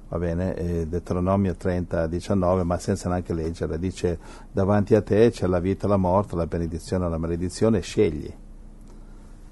Va 0.09 0.17
bene, 0.17 0.55
eh, 0.55 0.87
Deuteronomio 0.87 1.55
30, 1.55 2.07
19, 2.07 2.63
ma 2.63 2.77
senza 2.77 3.09
neanche 3.09 3.33
leggere, 3.33 3.79
dice 3.79 4.19
davanti 4.51 4.95
a 4.95 5.01
te 5.01 5.29
c'è 5.29 5.47
la 5.47 5.59
vita 5.59 5.85
e 5.85 5.89
la 5.89 5.97
morte, 5.97 6.35
la 6.35 6.47
benedizione 6.47 7.05
e 7.05 7.09
la 7.09 7.17
maledizione, 7.17 7.81
scegli 7.81 8.33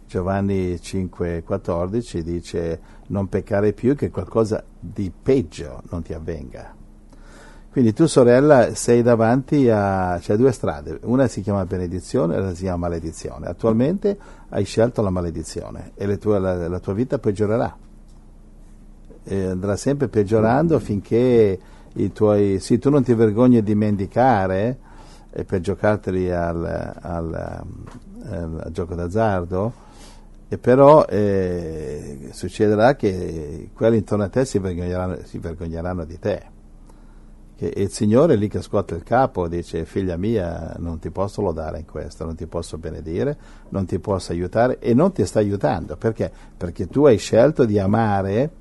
Giovanni 0.07 0.73
5,14 0.75 2.19
dice 2.19 2.79
non 3.07 3.27
peccare 3.27 3.73
più 3.73 3.93
che 3.93 4.09
qualcosa 4.09 4.63
di 4.79 5.11
peggio 5.11 5.81
non 5.89 6.01
ti 6.01 6.13
avvenga. 6.13 6.73
Quindi 7.69 7.93
tu 7.93 8.05
sorella 8.07 8.73
sei 8.73 9.01
davanti 9.03 9.69
a... 9.69 10.17
c'è 10.19 10.37
due 10.37 10.53
strade, 10.53 10.99
una 11.03 11.27
si 11.27 11.41
chiama 11.41 11.65
benedizione 11.65 12.33
e 12.33 12.37
l'altra 12.37 12.55
si 12.55 12.63
chiama 12.63 12.87
maledizione. 12.87 13.47
Attualmente 13.47 14.17
hai 14.49 14.63
scelto 14.63 15.01
la 15.01 15.09
maledizione 15.09 15.91
e 15.95 16.17
tue, 16.17 16.39
la, 16.39 16.69
la, 16.69 16.79
tua 16.79 16.93
vita 16.93 17.19
peggiorerà. 17.19 17.77
E 19.29 19.43
andrà 19.43 19.75
sempre 19.75 20.07
peggiorando 20.07 20.79
finché 20.79 21.59
i 21.93 22.11
tuoi... 22.13 22.59
Sì, 22.59 22.79
tu 22.79 22.89
non 22.89 23.03
ti 23.03 23.13
vergogni 23.13 23.61
di 23.61 23.75
mendicare 23.75 24.77
eh, 25.31 25.43
per 25.43 25.59
giocarteli 25.59 26.31
al, 26.31 26.63
al, 26.65 27.33
al, 27.33 28.61
al 28.63 28.71
gioco 28.71 28.95
d'azzardo, 28.95 29.73
e 30.47 30.57
però 30.57 31.05
eh, 31.07 32.29
succederà 32.31 32.95
che 32.95 33.69
quelli 33.73 33.97
intorno 33.97 34.23
a 34.23 34.29
te 34.29 34.45
si 34.45 34.59
vergogneranno, 34.59 35.17
si 35.23 35.39
vergogneranno 35.39 36.05
di 36.05 36.19
te. 36.19 36.43
Che 37.57 37.73
il 37.75 37.89
Signore 37.89 38.37
lì 38.37 38.47
che 38.47 38.61
scuote 38.61 38.95
il 38.95 39.03
capo 39.03 39.49
dice 39.49 39.83
figlia 39.83 40.15
mia 40.15 40.75
non 40.77 40.99
ti 40.99 41.09
posso 41.09 41.41
lodare 41.41 41.79
in 41.79 41.85
questo, 41.85 42.23
non 42.23 42.35
ti 42.35 42.45
posso 42.45 42.77
benedire, 42.77 43.37
non 43.69 43.85
ti 43.85 43.99
posso 43.99 44.31
aiutare 44.31 44.79
e 44.79 44.93
non 44.93 45.11
ti 45.11 45.25
sta 45.25 45.39
aiutando. 45.39 45.97
Perché? 45.97 46.31
Perché 46.55 46.87
tu 46.87 47.05
hai 47.05 47.17
scelto 47.17 47.65
di 47.65 47.77
amare 47.77 48.51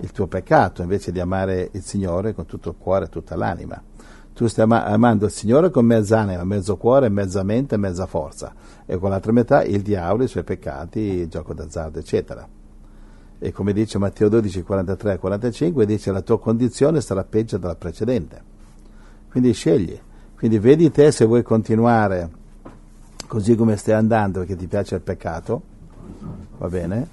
il 0.00 0.12
tuo 0.12 0.26
peccato 0.26 0.82
invece 0.82 1.12
di 1.12 1.20
amare 1.20 1.70
il 1.72 1.82
Signore 1.82 2.34
con 2.34 2.46
tutto 2.46 2.70
il 2.70 2.76
cuore 2.78 3.06
e 3.06 3.08
tutta 3.08 3.36
l'anima 3.36 3.82
tu 4.36 4.46
stai 4.48 4.66
amando 4.68 5.24
il 5.24 5.30
Signore 5.30 5.70
con 5.70 5.86
mezza 5.86 6.20
anima, 6.20 6.44
mezzo 6.44 6.76
cuore, 6.76 7.08
mezza 7.08 7.42
mente, 7.42 7.78
mezza 7.78 8.04
forza, 8.04 8.52
e 8.84 8.98
con 8.98 9.08
l'altra 9.08 9.32
metà 9.32 9.64
il 9.64 9.80
diavolo, 9.80 10.24
i 10.24 10.28
suoi 10.28 10.44
peccati, 10.44 11.00
il 11.00 11.28
gioco 11.28 11.54
d'azzardo, 11.54 11.98
eccetera. 11.98 12.46
E 13.38 13.52
come 13.52 13.72
dice 13.72 13.96
Matteo 13.96 14.28
12, 14.28 14.62
43 14.62 15.14
e 15.14 15.18
45, 15.18 15.86
dice 15.86 16.12
la 16.12 16.20
tua 16.20 16.38
condizione 16.38 17.00
sarà 17.00 17.24
peggio 17.24 17.56
della 17.56 17.76
precedente. 17.76 18.42
Quindi 19.30 19.54
scegli. 19.54 19.98
Quindi 20.36 20.58
vedi 20.58 20.90
te 20.90 21.10
se 21.12 21.24
vuoi 21.24 21.42
continuare 21.42 22.28
così 23.26 23.54
come 23.54 23.76
stai 23.76 23.94
andando 23.94 24.40
perché 24.40 24.54
ti 24.54 24.66
piace 24.66 24.96
il 24.96 25.00
peccato, 25.00 25.62
va 26.58 26.68
bene? 26.68 27.08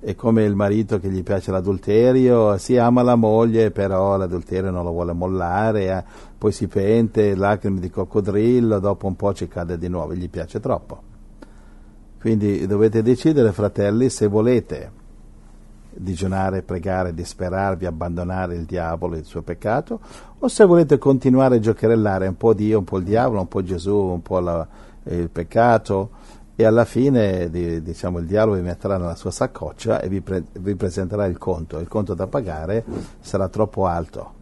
È 0.00 0.14
come 0.14 0.44
il 0.44 0.54
marito 0.54 0.98
che 0.98 1.10
gli 1.10 1.22
piace 1.22 1.50
l'adulterio, 1.50 2.56
si 2.56 2.78
ama 2.78 3.02
la 3.02 3.16
moglie, 3.16 3.70
però 3.70 4.16
l'adulterio 4.16 4.70
non 4.70 4.82
lo 4.82 4.92
vuole 4.92 5.12
mollare, 5.12 5.86
eh, 5.88 6.04
poi 6.38 6.52
si 6.52 6.68
pente, 6.68 7.34
lacrime 7.34 7.80
di 7.80 7.90
coccodrillo, 7.90 8.78
dopo 8.78 9.06
un 9.06 9.14
po' 9.14 9.34
ci 9.34 9.46
cade 9.46 9.76
di 9.76 9.88
nuovo, 9.88 10.14
gli 10.14 10.30
piace 10.30 10.58
troppo. 10.58 11.02
Quindi 12.18 12.66
dovete 12.66 13.02
decidere, 13.02 13.52
fratelli, 13.52 14.08
se 14.08 14.26
volete 14.26 14.98
digiunare, 15.92 16.62
pregare, 16.62 17.12
disperarvi, 17.12 17.84
abbandonare 17.84 18.54
il 18.54 18.64
diavolo 18.64 19.16
e 19.16 19.18
il 19.18 19.24
suo 19.24 19.42
peccato, 19.42 20.00
o 20.38 20.48
se 20.48 20.64
volete 20.64 20.96
continuare 20.96 21.56
a 21.56 21.60
giocherellare 21.60 22.26
un 22.26 22.36
po' 22.36 22.54
Dio, 22.54 22.78
un 22.78 22.84
po' 22.84 22.96
il 22.98 23.04
diavolo, 23.04 23.40
un 23.40 23.48
po' 23.48 23.62
Gesù, 23.62 23.94
un 23.94 24.22
po' 24.22 24.38
la, 24.40 24.66
il 25.04 25.28
peccato, 25.28 26.10
e 26.60 26.64
alla 26.66 26.84
fine 26.84 27.48
di, 27.48 27.80
diciamo, 27.80 28.18
il 28.18 28.26
diavolo 28.26 28.56
vi 28.56 28.62
metterà 28.62 28.98
nella 28.98 29.14
sua 29.14 29.30
saccoccia 29.30 29.98
e 30.02 30.10
vi, 30.10 30.20
pre- 30.20 30.44
vi, 30.60 30.74
presenterà 30.74 31.24
il 31.24 31.38
conto. 31.38 31.78
Il 31.78 31.88
conto 31.88 32.12
da 32.12 32.26
pagare 32.26 32.84
sarà 33.20 33.48
troppo 33.48 33.86
alto, 33.86 34.32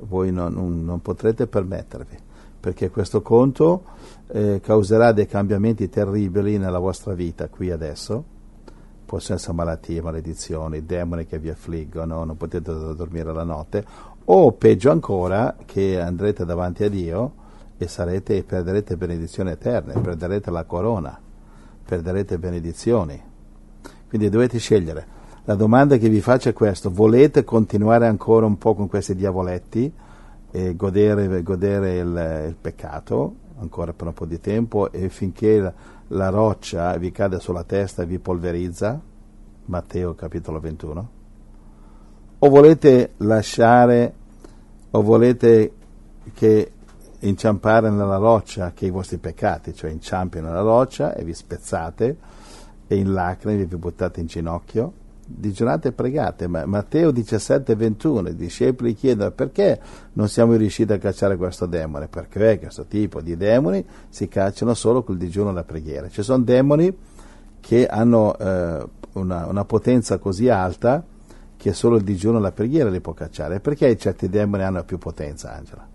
voi 0.00 0.32
non, 0.32 0.52
non, 0.54 0.84
non 0.84 1.00
potrete 1.00 1.46
permettervi, 1.46 2.18
perché 2.58 2.90
questo 2.90 3.22
conto 3.22 3.84
eh, 4.32 4.60
causerà 4.60 5.12
dei 5.12 5.26
cambiamenti 5.26 5.88
terribili 5.88 6.58
nella 6.58 6.80
vostra 6.80 7.14
vita 7.14 7.48
qui 7.48 7.70
adesso. 7.70 8.24
Possono 9.04 9.38
essere 9.38 9.54
malattie, 9.54 10.02
maledizioni, 10.02 10.84
demoni 10.84 11.26
che 11.26 11.38
vi 11.38 11.50
affliggono, 11.50 12.24
non 12.24 12.36
potete 12.36 12.72
dormire 12.72 13.32
la 13.32 13.44
notte, 13.44 13.84
o 14.24 14.50
peggio 14.50 14.90
ancora 14.90 15.54
che 15.64 16.00
andrete 16.00 16.44
davanti 16.44 16.82
a 16.82 16.88
Dio 16.88 17.34
e 17.78 17.86
sarete 17.86 18.42
perderete 18.42 18.96
benedizioni 18.96 19.50
eterne, 19.50 19.92
perderete 20.00 20.50
la 20.50 20.64
corona 20.64 21.30
perderete 21.84 22.38
benedizioni. 22.38 23.20
Quindi 24.08 24.28
dovete 24.28 24.58
scegliere. 24.58 25.20
La 25.44 25.54
domanda 25.54 25.96
che 25.96 26.08
vi 26.08 26.20
faccio 26.20 26.48
è 26.48 26.52
questa, 26.52 26.88
volete 26.88 27.44
continuare 27.44 28.06
ancora 28.06 28.46
un 28.46 28.58
po' 28.58 28.74
con 28.74 28.88
questi 28.88 29.14
diavoletti 29.14 29.92
e 30.50 30.76
godere, 30.76 31.42
godere 31.42 31.96
il, 31.96 32.44
il, 32.48 32.56
peccato 32.60 33.34
ancora 33.58 33.92
per 33.92 34.06
un 34.06 34.12
po' 34.12 34.26
di 34.26 34.38
tempo 34.38 34.92
e 34.92 35.08
finché 35.08 35.58
la, 35.58 35.72
la 36.08 36.28
roccia 36.28 36.96
vi 36.96 37.10
cade 37.10 37.40
sulla 37.40 37.64
testa 37.64 38.02
e 38.02 38.06
vi 38.06 38.18
polverizza? 38.18 39.00
Matteo 39.64 40.14
capitolo 40.14 40.60
21. 40.60 41.08
O 42.38 42.48
volete 42.48 43.12
lasciare, 43.18 44.14
o 44.90 45.02
volete 45.02 45.72
che 46.34 46.72
inciampare 47.22 47.90
nella 47.90 48.16
roccia 48.16 48.72
che 48.72 48.86
i 48.86 48.90
vostri 48.90 49.18
peccati, 49.18 49.74
cioè 49.74 49.90
inciampi 49.90 50.40
nella 50.40 50.60
roccia 50.60 51.14
e 51.14 51.24
vi 51.24 51.34
spezzate 51.34 52.16
e 52.86 52.96
in 52.96 53.12
lacrime 53.12 53.64
vi 53.64 53.76
buttate 53.76 54.20
in 54.20 54.26
ginocchio, 54.26 54.92
digiunate 55.24 55.88
e 55.88 55.92
pregate. 55.92 56.46
Ma 56.46 56.66
Matteo 56.66 57.10
17, 57.10 57.74
21, 57.74 58.30
i 58.30 58.34
discepoli 58.34 58.94
chiedono 58.94 59.30
perché 59.30 59.80
non 60.14 60.28
siamo 60.28 60.54
riusciti 60.54 60.92
a 60.92 60.98
cacciare 60.98 61.36
questo 61.36 61.66
demone, 61.66 62.08
perché 62.08 62.58
questo 62.58 62.86
tipo 62.86 63.20
di 63.20 63.36
demoni 63.36 63.84
si 64.08 64.28
cacciano 64.28 64.74
solo 64.74 65.02
col 65.02 65.16
digiuno 65.16 65.50
e 65.50 65.54
la 65.54 65.64
preghiera. 65.64 66.08
Ci 66.08 66.22
sono 66.22 66.42
demoni 66.42 66.94
che 67.60 67.86
hanno 67.86 68.36
eh, 68.36 68.84
una, 69.12 69.46
una 69.46 69.64
potenza 69.64 70.18
così 70.18 70.48
alta 70.48 71.04
che 71.56 71.72
solo 71.72 71.96
il 71.96 72.02
digiuno 72.02 72.38
e 72.38 72.40
la 72.40 72.52
preghiera 72.52 72.90
li 72.90 73.00
può 73.00 73.12
cacciare. 73.12 73.60
Perché 73.60 73.96
certi 73.96 74.28
demoni 74.28 74.64
hanno 74.64 74.82
più 74.82 74.98
potenza, 74.98 75.54
Angela? 75.54 75.91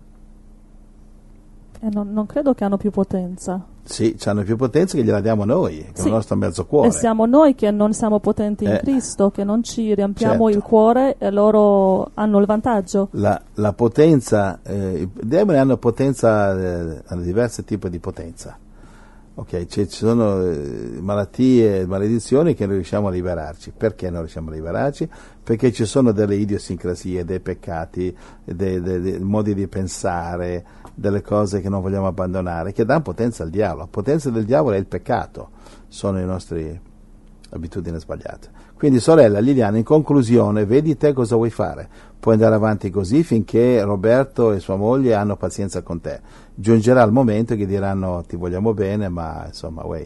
E 1.80 1.88
non, 1.92 2.12
non 2.12 2.26
credo 2.26 2.54
che 2.54 2.64
hanno 2.64 2.76
più 2.76 2.90
potenza. 2.90 3.64
Sì, 3.84 4.16
hanno 4.24 4.42
più 4.42 4.56
potenza 4.56 4.96
che 4.96 5.04
gliela 5.04 5.20
diamo 5.20 5.44
noi, 5.44 5.78
che 5.78 5.92
è 5.92 6.00
Sì. 6.00 6.06
il 6.08 6.12
nostro 6.12 6.36
mezzo 6.36 6.66
cuore. 6.66 6.88
E 6.88 6.90
siamo 6.90 7.24
noi 7.24 7.54
che 7.54 7.70
non 7.70 7.92
siamo 7.94 8.18
potenti 8.18 8.64
in 8.64 8.72
Eh. 8.72 8.78
Cristo, 8.80 9.30
che 9.30 9.44
non 9.44 9.62
ci 9.62 9.94
riempiamo 9.94 10.44
Certo. 10.44 10.48
il 10.48 10.62
cuore 10.62 11.16
e 11.18 11.30
loro 11.30 12.10
hanno 12.14 12.38
il 12.40 12.46
vantaggio. 12.46 13.08
La, 13.12 13.40
la 13.54 13.72
potenza, 13.72 14.58
eh, 14.62 15.02
i 15.02 15.08
demoni 15.22 15.58
hanno 15.58 15.76
potenza, 15.78 16.52
eh, 16.58 17.02
hanno 17.06 17.22
diversi 17.22 17.64
tipi 17.64 17.88
di 17.88 17.98
potenza. 17.98 18.58
Ok, 19.38 19.66
ci 19.66 19.88
ci 19.88 19.98
sono 19.98 20.42
eh, 20.42 20.98
malattie, 21.00 21.86
maledizioni 21.86 22.54
che 22.54 22.66
non 22.66 22.74
riusciamo 22.74 23.06
a 23.06 23.10
liberarci. 23.12 23.70
Perché 23.70 24.10
non 24.10 24.22
riusciamo 24.22 24.50
a 24.50 24.52
liberarci? 24.52 25.08
Perché 25.44 25.70
ci 25.70 25.84
sono 25.84 26.10
delle 26.10 26.34
idiosincrasie, 26.34 27.24
dei 27.24 27.38
peccati, 27.38 28.12
dei, 28.42 28.82
dei- 28.82 29.00
dei 29.00 29.20
modi 29.20 29.54
di 29.54 29.68
pensare, 29.68 30.64
delle 30.92 31.22
cose 31.22 31.60
che 31.60 31.68
non 31.68 31.80
vogliamo 31.80 32.08
abbandonare, 32.08 32.72
che 32.72 32.84
danno 32.84 33.02
potenza 33.02 33.44
al 33.44 33.50
diavolo. 33.50 33.82
La 33.82 33.88
potenza 33.88 34.28
del 34.30 34.44
diavolo 34.44 34.74
è 34.74 34.78
il 34.78 34.86
peccato, 34.86 35.50
sono 35.86 36.18
le 36.18 36.24
nostre 36.24 36.80
abitudini 37.50 38.00
sbagliate. 38.00 38.50
Quindi, 38.74 38.98
sorella 38.98 39.38
Liliana, 39.38 39.76
in 39.76 39.84
conclusione, 39.84 40.64
vedi 40.64 40.96
te 40.96 41.12
cosa 41.12 41.36
vuoi 41.36 41.50
fare. 41.50 41.88
Puoi 42.18 42.34
andare 42.34 42.56
avanti 42.56 42.90
così 42.90 43.22
finché 43.22 43.82
Roberto 43.84 44.52
e 44.52 44.58
sua 44.58 44.74
moglie 44.74 45.14
hanno 45.14 45.36
pazienza 45.36 45.82
con 45.82 46.00
te. 46.00 46.20
Giungerà 46.60 47.04
il 47.04 47.12
momento 47.12 47.54
che 47.54 47.66
diranno 47.66 48.24
ti 48.26 48.34
vogliamo 48.34 48.74
bene, 48.74 49.08
ma 49.08 49.44
insomma, 49.46 49.86
uè, 49.86 50.04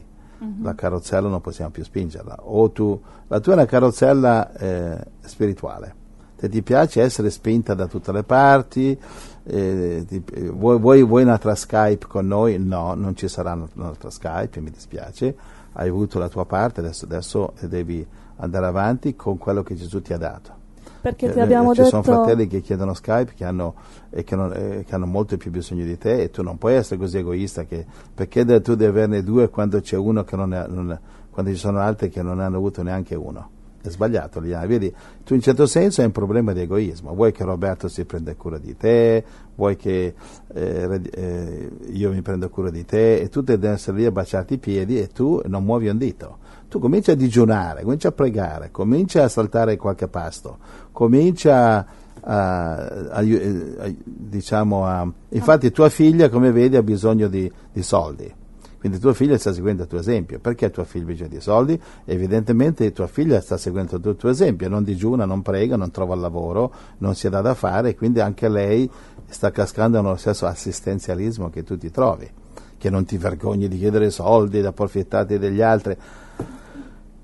la 0.61 0.75
carrozzella 0.75 1.27
non 1.29 1.41
possiamo 1.41 1.71
più 1.71 1.83
spingerla. 1.83 2.41
O 2.43 2.71
tu, 2.71 3.01
la 3.29 3.41
tua 3.41 3.53
è 3.53 3.57
una 3.57 3.65
carrozzella 3.65 4.53
eh, 4.53 4.99
spirituale. 5.21 5.95
Se 6.37 6.51
ti 6.51 6.63
piace 6.63 7.01
essere 7.01 7.31
spinta 7.31 7.73
da 7.73 7.87
tutte 7.87 8.13
le 8.13 8.23
parti, 8.23 8.99
eh, 9.45 10.05
ti- 10.07 10.23
eh, 10.35 10.51
vuoi, 10.51 10.79
vuoi, 10.79 11.03
vuoi 11.03 11.23
un'altra 11.23 11.55
Skype 11.55 12.07
con 12.07 12.27
noi? 12.27 12.59
No, 12.59 12.93
non 12.93 13.17
ci 13.17 13.29
sarà 13.29 13.59
un'altra 13.75 14.11
Skype, 14.11 14.61
mi 14.61 14.71
dispiace. 14.71 15.35
Hai 15.73 15.89
avuto 15.89 16.19
la 16.19 16.29
tua 16.29 16.45
parte, 16.45 16.81
adesso, 16.81 17.07
adesso 17.07 17.55
devi 17.61 18.07
andare 18.37 18.67
avanti 18.67 19.17
con 19.17 19.39
quello 19.39 19.63
che 19.63 19.75
Gesù 19.75 20.03
ti 20.03 20.13
ha 20.13 20.19
dato. 20.19 20.62
Perché 21.03 21.27
Eh, 21.27 21.33
ti 21.33 21.41
abbiamo 21.41 21.75
ci 21.75 21.79
detto... 21.83 21.89
sono 21.91 22.03
fratelli 22.05 22.47
che 22.47 22.61
chiedono 22.61 22.95
Skype 22.95 23.33
che 23.35 23.45
hanno, 23.45 23.75
e 24.09 24.23
che, 24.23 24.37
non- 24.37 24.53
eh, 24.55 24.85
che 24.87 24.95
hanno 24.95 25.07
molto 25.07 25.37
più 25.37 25.51
bisogno 25.51 25.85
di 25.85 25.99
te 25.99 26.23
e 26.23 26.31
tu 26.31 26.43
non 26.43 26.59
puoi 26.59 26.75
essere 26.75 26.99
così 27.01 27.19
egoista 27.19 27.65
che 27.65 27.85
perché 28.15 28.45
tu 28.61 28.75
devi 28.77 28.85
averne 28.85 29.23
due 29.25 29.49
quando 29.51 29.81
c'è 29.81 29.97
uno 29.97 30.23
che 30.23 30.37
non, 30.37 30.55
è, 30.55 30.65
non- 30.69 30.99
quando 31.31 31.51
ci 31.51 31.59
sono 31.59 31.81
altri 31.81 32.09
che 32.09 32.23
non 32.23 32.39
hanno 32.39 32.57
avuto 32.57 32.83
neanche 32.85 33.17
uno. 33.17 33.51
È 33.83 33.89
sbagliato, 33.89 34.39
Liliana. 34.39 34.65
Vedi, 34.65 34.95
tu 35.25 35.35
in 35.35 35.41
certo 35.41 35.67
senso 35.67 36.03
hai 36.03 36.07
un 36.07 36.13
problema 36.13 36.53
di 36.53 36.61
egoismo. 36.61 37.15
Vuoi 37.15 37.33
che 37.33 37.43
Roberto 37.43 37.89
si 37.89 38.05
prenda 38.05 38.33
cura 38.37 38.59
di 38.59 38.77
te, 38.77 39.25
vuoi 39.57 39.75
che 39.75 40.15
eh, 40.55 41.01
eh, 41.11 41.71
io 41.91 42.13
mi 42.13 42.23
prenda 42.23 42.47
cura 42.47 42.71
di 42.71 42.85
te 42.85 43.17
e 43.17 43.29
tu 43.29 43.41
devi 43.41 43.67
essere 43.67 43.97
lì 43.97 44.05
a 44.05 44.13
baciarti 44.13 44.55
i 44.55 44.59
piedi 44.59 45.01
e 45.01 45.09
tu 45.09 45.43
non 45.47 45.65
muovi 45.65 45.89
un 45.89 45.99
dito. 45.99 46.39
Tu 46.73 46.79
cominci 46.79 47.11
a 47.11 47.15
digiunare, 47.15 47.83
cominci 47.83 48.07
a 48.07 48.13
pregare, 48.13 48.71
cominci 48.71 49.19
a 49.19 49.29
saltare 49.29 49.77
qualche 49.77 50.09
pasto, 50.09 50.57
comincia 50.91 51.87
a, 52.19 52.75
a- 53.11 53.23
eh, 53.23 53.77
a- 53.79 53.95
diciamo 54.03 54.87
a, 54.87 55.07
infatti 55.29 55.71
tua 55.71 55.91
figlia 55.91 56.31
come 56.31 56.51
vedi 56.51 56.77
ha 56.77 56.83
bisogno 56.83 57.29
di, 57.29 57.53
di 57.71 57.83
soldi. 57.83 58.35
Quindi 58.79 58.99
tua 58.99 59.13
figlia 59.13 59.37
sta 59.37 59.53
seguendo 59.53 59.83
il 59.83 59.89
tuo 59.91 59.99
esempio. 59.99 60.39
Perché 60.39 60.71
tua 60.71 60.85
figlia 60.85 61.05
ha 61.05 61.09
bisogno 61.09 61.29
di 61.29 61.41
soldi? 61.41 61.81
Evidentemente 62.07 62.91
tua 62.93 63.07
figlia 63.07 63.39
sta 63.43 63.59
seguendo 63.59 64.01
il 64.03 64.17
tuo 64.17 64.31
esempio. 64.31 64.71
Non 64.71 64.83
digiuna, 64.83 65.27
non 65.27 65.43
prega, 65.43 65.77
non 65.77 65.91
trova 65.91 66.15
lavoro 66.15 66.73
non 66.99 67.15
si 67.15 67.29
dà 67.29 67.43
da 67.43 67.53
fare 67.53 67.95
quindi 67.95 68.21
anche 68.21 68.49
lei 68.49 68.91
sta 69.29 69.51
cascando 69.51 70.01
nello 70.01 70.17
stesso 70.17 70.47
assistenzialismo 70.47 71.51
che 71.51 71.65
tu 71.65 71.77
ti 71.77 71.91
trovi 71.91 72.31
che 72.79 72.91
non 72.91 73.05
ti 73.05 73.17
vergogni 73.17 73.69
di 73.69 73.79
chiedere 73.79 74.11
soldi, 74.11 74.61
di 74.61 74.67
approfittarti 74.67 75.39
degli 75.39 75.61
altri 75.61 75.97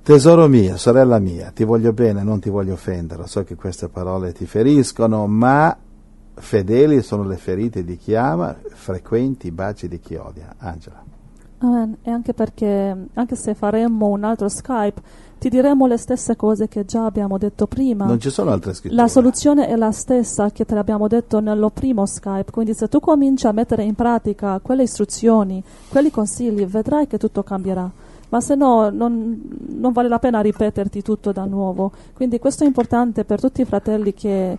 Tesoro 0.09 0.49
mio, 0.49 0.79
sorella 0.79 1.19
mia, 1.19 1.51
ti 1.51 1.65
voglio 1.65 1.93
bene, 1.93 2.23
non 2.23 2.41
ti 2.41 2.49
voglio 2.49 2.73
offendere, 2.73 3.27
so 3.27 3.45
che 3.45 3.57
queste 3.57 3.89
parole 3.89 4.33
ti 4.33 4.47
feriscono, 4.47 5.27
ma 5.27 5.77
fedeli 6.33 7.03
sono 7.03 7.25
le 7.25 7.37
ferite 7.37 7.85
di 7.85 7.99
chi 7.99 8.15
ama, 8.15 8.57
frequenti 8.69 9.49
i 9.49 9.51
baci 9.51 9.87
di 9.87 10.01
chi 10.01 10.15
odia. 10.15 10.55
Angela. 10.61 11.05
Amen. 11.59 11.99
E 12.01 12.11
anche 12.11 12.33
perché, 12.33 13.09
anche 13.13 13.37
se 13.37 13.53
faremmo 13.53 14.07
un 14.07 14.25
altro 14.25 14.49
Skype, 14.49 15.03
ti 15.39 15.51
diremo 15.51 15.87
le 15.87 15.99
stesse 15.99 16.37
cose 16.37 16.69
che 16.69 16.87
già 16.87 17.05
abbiamo 17.05 17.37
detto 17.37 17.67
prima. 17.67 18.07
Non 18.07 18.19
ci 18.19 18.31
sono 18.31 18.51
altre 18.51 18.73
scritture. 18.73 18.99
La 18.99 19.09
soluzione 19.09 19.69
è 19.69 19.77
la 19.77 19.93
stessa 19.93 20.51
che 20.53 20.65
te 20.65 20.75
l'abbiamo 20.75 21.07
detto 21.07 21.41
nello 21.41 21.69
primo 21.69 22.07
Skype, 22.07 22.51
quindi 22.51 22.73
se 22.73 22.89
tu 22.89 22.99
cominci 22.99 23.47
a 23.47 23.53
mettere 23.53 23.83
in 23.83 23.95
pratica 23.95 24.59
quelle 24.61 24.85
istruzioni, 24.85 25.63
quelli 25.91 26.11
consigli, 26.11 26.65
vedrai 26.65 27.07
che 27.07 27.19
tutto 27.19 27.43
cambierà. 27.43 28.07
Ma 28.31 28.41
se 28.41 28.55
no 28.55 28.91
non, 28.91 29.41
non 29.69 29.93
vale 29.93 30.09
la 30.09 30.19
pena 30.19 30.41
ripeterti 30.41 31.03
tutto 31.03 31.33
da 31.33 31.45
nuovo. 31.45 31.93
Quindi 32.15 32.39
questo 32.39 32.65
è 32.65 32.67
importante 32.67 33.25
per 33.25 33.41
tutti 33.41 33.63
i 33.63 33.65
fratelli 33.65 34.13
che, 34.13 34.59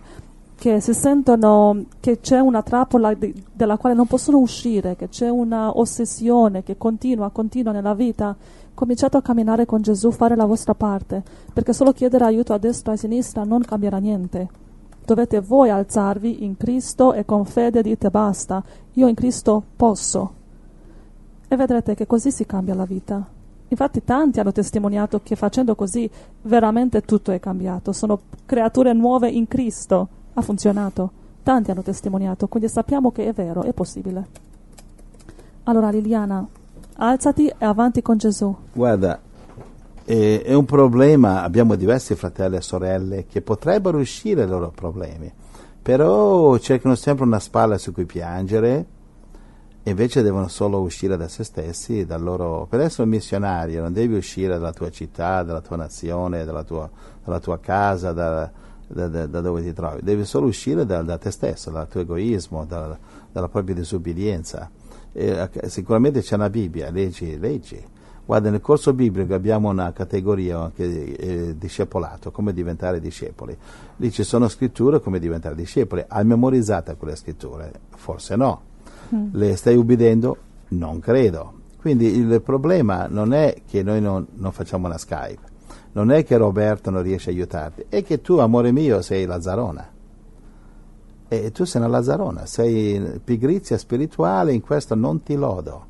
che 0.56 0.80
si 0.80 0.92
sentono 0.92 1.84
che 2.00 2.20
c'è 2.20 2.40
una 2.40 2.62
trappola 2.62 3.14
di- 3.14 3.44
dalla 3.52 3.76
quale 3.76 3.94
non 3.94 4.06
possono 4.06 4.38
uscire, 4.38 4.96
che 4.96 5.08
c'è 5.08 5.28
una 5.28 5.78
ossessione 5.78 6.62
che 6.62 6.76
continua, 6.76 7.30
continua 7.30 7.72
nella 7.72 7.94
vita. 7.94 8.36
Cominciate 8.74 9.16
a 9.16 9.22
camminare 9.22 9.66
con 9.66 9.82
Gesù, 9.82 10.10
fare 10.10 10.36
la 10.36 10.46
vostra 10.46 10.74
parte, 10.74 11.22
perché 11.52 11.72
solo 11.72 11.92
chiedere 11.92 12.24
aiuto 12.24 12.52
a 12.52 12.58
destra 12.58 12.92
e 12.92 12.94
a 12.94 12.98
sinistra 12.98 13.44
non 13.44 13.60
cambierà 13.60 13.98
niente. 13.98 14.48
Dovete 15.04 15.40
voi 15.40 15.70
alzarvi 15.70 16.44
in 16.44 16.56
Cristo 16.56 17.12
e 17.12 17.24
con 17.24 17.44
fede 17.44 17.82
dite 17.82 18.10
basta, 18.10 18.62
io 18.94 19.06
in 19.06 19.14
Cristo 19.14 19.62
posso. 19.76 20.32
E 21.46 21.56
vedrete 21.56 21.94
che 21.94 22.06
così 22.06 22.30
si 22.30 22.46
cambia 22.46 22.74
la 22.74 22.84
vita. 22.84 23.38
Infatti 23.70 24.02
tanti 24.02 24.40
hanno 24.40 24.50
testimoniato 24.50 25.20
che 25.22 25.36
facendo 25.36 25.76
così 25.76 26.10
veramente 26.42 27.02
tutto 27.02 27.30
è 27.30 27.38
cambiato, 27.38 27.92
sono 27.92 28.20
creature 28.44 28.92
nuove 28.92 29.28
in 29.28 29.46
Cristo, 29.46 30.08
ha 30.34 30.40
funzionato. 30.42 31.18
Tanti 31.42 31.70
hanno 31.70 31.82
testimoniato, 31.82 32.48
quindi 32.48 32.68
sappiamo 32.68 33.12
che 33.12 33.26
è 33.26 33.32
vero, 33.32 33.62
è 33.62 33.72
possibile. 33.72 34.26
Allora 35.64 35.90
Liliana, 35.90 36.44
alzati 36.96 37.46
e 37.46 37.64
avanti 37.64 38.02
con 38.02 38.16
Gesù. 38.16 38.54
Guarda, 38.72 39.20
è, 40.04 40.52
un 40.52 40.64
problema, 40.64 41.42
abbiamo 41.42 41.76
diversi 41.76 42.16
fratelli 42.16 42.56
e 42.56 42.60
sorelle 42.62 43.26
che 43.26 43.40
potrebbero 43.40 43.98
uscire 43.98 44.42
dai 44.42 44.50
loro 44.50 44.72
problemi, 44.74 45.32
però 45.80 46.58
cercano 46.58 46.96
sempre 46.96 47.24
una 47.24 47.38
spalla 47.38 47.78
su 47.78 47.92
cui 47.92 48.04
piangere 48.04 48.84
invece 49.84 50.22
devono 50.22 50.48
solo 50.48 50.80
uscire 50.80 51.16
da 51.16 51.28
se 51.28 51.44
stessi, 51.44 52.04
dal 52.04 52.22
loro... 52.22 52.66
per 52.68 52.80
essere 52.80 53.04
un 53.04 53.08
missionario 53.08 53.82
non 53.82 53.92
devi 53.92 54.16
uscire 54.16 54.54
dalla 54.58 54.72
tua 54.72 54.90
città, 54.90 55.42
dalla 55.42 55.60
tua 55.60 55.76
nazione, 55.76 56.44
dalla 56.44 56.64
tua, 56.64 56.88
dalla 57.24 57.40
tua 57.40 57.58
casa, 57.58 58.12
da, 58.12 58.50
da- 58.86 59.08
da- 59.26 59.40
dove 59.40 59.62
ti 59.62 59.72
trovi, 59.72 60.02
devi 60.02 60.24
solo 60.24 60.46
uscire 60.46 60.84
da, 60.84 61.02
da 61.02 61.16
te 61.16 61.30
stesso, 61.30 61.70
dal 61.70 61.88
tuo 61.88 62.00
egoismo, 62.00 62.64
dal- 62.64 62.96
dalla 63.32 63.48
propria 63.48 63.74
disobbedienza. 63.74 64.70
E, 65.12 65.48
eh, 65.50 65.68
sicuramente 65.68 66.20
c'è 66.20 66.34
una 66.34 66.50
Bibbia, 66.50 66.90
leggi, 66.90 67.38
leggi. 67.38 67.82
Guarda, 68.24 68.50
nel 68.50 68.60
corso 68.60 68.92
biblico 68.92 69.34
abbiamo 69.34 69.70
una 69.70 69.92
categoria 69.92 70.70
che 70.72 70.84
eh, 70.84 71.58
discepolato, 71.58 72.30
come 72.30 72.52
diventare 72.52 73.00
discepoli. 73.00 73.56
Lì 73.96 74.10
ci 74.12 74.22
sono 74.22 74.46
scritture 74.46 75.00
come 75.00 75.18
diventare 75.18 75.56
discepoli. 75.56 76.04
Hai 76.06 76.24
memorizzato 76.24 76.94
quelle 76.96 77.16
scritture? 77.16 77.72
Forse 77.96 78.36
no. 78.36 78.68
Le 79.32 79.56
stai 79.56 79.76
ubbidendo? 79.76 80.36
Non 80.68 81.00
credo. 81.00 81.58
Quindi 81.78 82.14
il 82.14 82.42
problema 82.42 83.06
non 83.08 83.32
è 83.32 83.62
che 83.66 83.82
noi 83.82 84.00
non, 84.00 84.26
non 84.34 84.52
facciamo 84.52 84.86
una 84.86 84.98
Skype, 84.98 85.40
non 85.92 86.10
è 86.10 86.24
che 86.24 86.36
Roberto 86.36 86.90
non 86.90 87.02
riesce 87.02 87.30
a 87.30 87.32
aiutarti, 87.32 87.86
è 87.88 88.04
che 88.04 88.20
tu, 88.20 88.36
amore 88.36 88.70
mio, 88.70 89.00
sei 89.00 89.24
Lazzarona. 89.24 89.88
E 91.28 91.52
tu 91.52 91.64
sei 91.64 91.80
una 91.80 91.90
Lazzarona, 91.90 92.44
sei 92.44 93.20
pigrizia 93.24 93.78
spirituale, 93.78 94.52
in 94.52 94.60
questo 94.60 94.94
non 94.94 95.22
ti 95.22 95.36
lodo. 95.36 95.86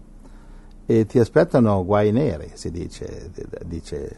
E 0.87 1.06
ti 1.06 1.18
aspettano 1.18 1.85
guai 1.85 2.12
neri, 2.12 2.50
si 2.54 2.70
dice, 2.70 3.30
dice 3.64 4.16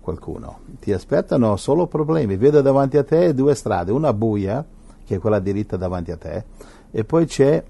qualcuno. 0.00 0.60
Ti 0.80 0.92
aspettano 0.92 1.56
solo 1.56 1.86
problemi. 1.86 2.36
Vedo 2.36 2.60
davanti 2.60 2.96
a 2.96 3.04
te 3.04 3.34
due 3.34 3.54
strade, 3.54 3.92
una 3.92 4.12
buia, 4.12 4.64
che 5.04 5.14
è 5.14 5.18
quella 5.18 5.38
diritta 5.38 5.76
davanti 5.76 6.10
a 6.10 6.16
te, 6.16 6.44
e 6.90 7.04
poi 7.04 7.24
c'è 7.24 7.64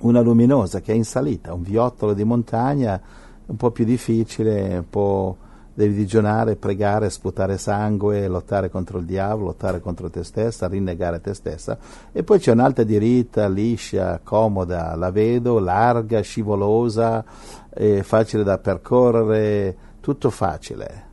una 0.00 0.20
luminosa 0.20 0.80
che 0.80 0.92
è 0.92 0.94
in 0.94 1.04
salita, 1.04 1.52
un 1.52 1.62
viottolo 1.62 2.14
di 2.14 2.24
montagna 2.24 3.00
un 3.46 3.56
po' 3.56 3.70
più 3.70 3.84
difficile, 3.84 4.76
un 4.78 4.88
po' 4.88 5.36
devi 5.78 5.94
digiunare, 5.94 6.56
pregare, 6.56 7.08
sputare 7.08 7.56
sangue, 7.56 8.26
lottare 8.26 8.68
contro 8.68 8.98
il 8.98 9.04
diavolo, 9.04 9.46
lottare 9.46 9.80
contro 9.80 10.10
te 10.10 10.24
stessa, 10.24 10.66
rinnegare 10.66 11.20
te 11.20 11.34
stessa. 11.34 11.78
E 12.12 12.24
poi 12.24 12.40
c'è 12.40 12.50
un'altra 12.50 12.82
diritta, 12.82 13.48
liscia, 13.48 14.20
comoda, 14.22 14.94
la 14.96 15.10
vedo, 15.10 15.60
larga, 15.60 16.20
scivolosa, 16.20 17.24
eh, 17.72 18.02
facile 18.02 18.42
da 18.42 18.58
percorrere, 18.58 19.76
tutto 20.00 20.30
facile. 20.30 21.06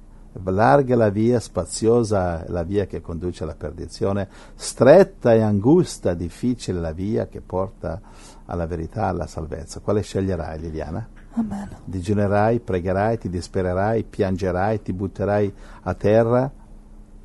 Larga 0.44 0.96
la 0.96 1.10
via, 1.10 1.40
spaziosa 1.40 2.44
la 2.48 2.64
via 2.64 2.88
che 2.88 3.02
conduce 3.02 3.44
alla 3.44 3.56
perdizione, 3.56 4.28
stretta 4.56 5.34
e 5.34 5.42
angusta, 5.42 6.14
difficile 6.14 6.80
la 6.80 6.92
via 6.92 7.28
che 7.28 7.40
porta 7.40 8.02
alla 8.46 8.66
verità, 8.66 9.08
alla 9.08 9.28
salvezza. 9.28 9.80
Quale 9.80 10.02
sceglierai, 10.02 10.60
Liliana? 10.60 11.08
Amen. 11.34 11.70
Digiunerai, 11.84 12.60
pregherai, 12.60 13.18
ti 13.18 13.30
dispererai, 13.30 14.04
piangerai, 14.04 14.82
ti 14.82 14.94
butterai 14.94 15.54
a 15.84 15.94
terra, 15.94 16.52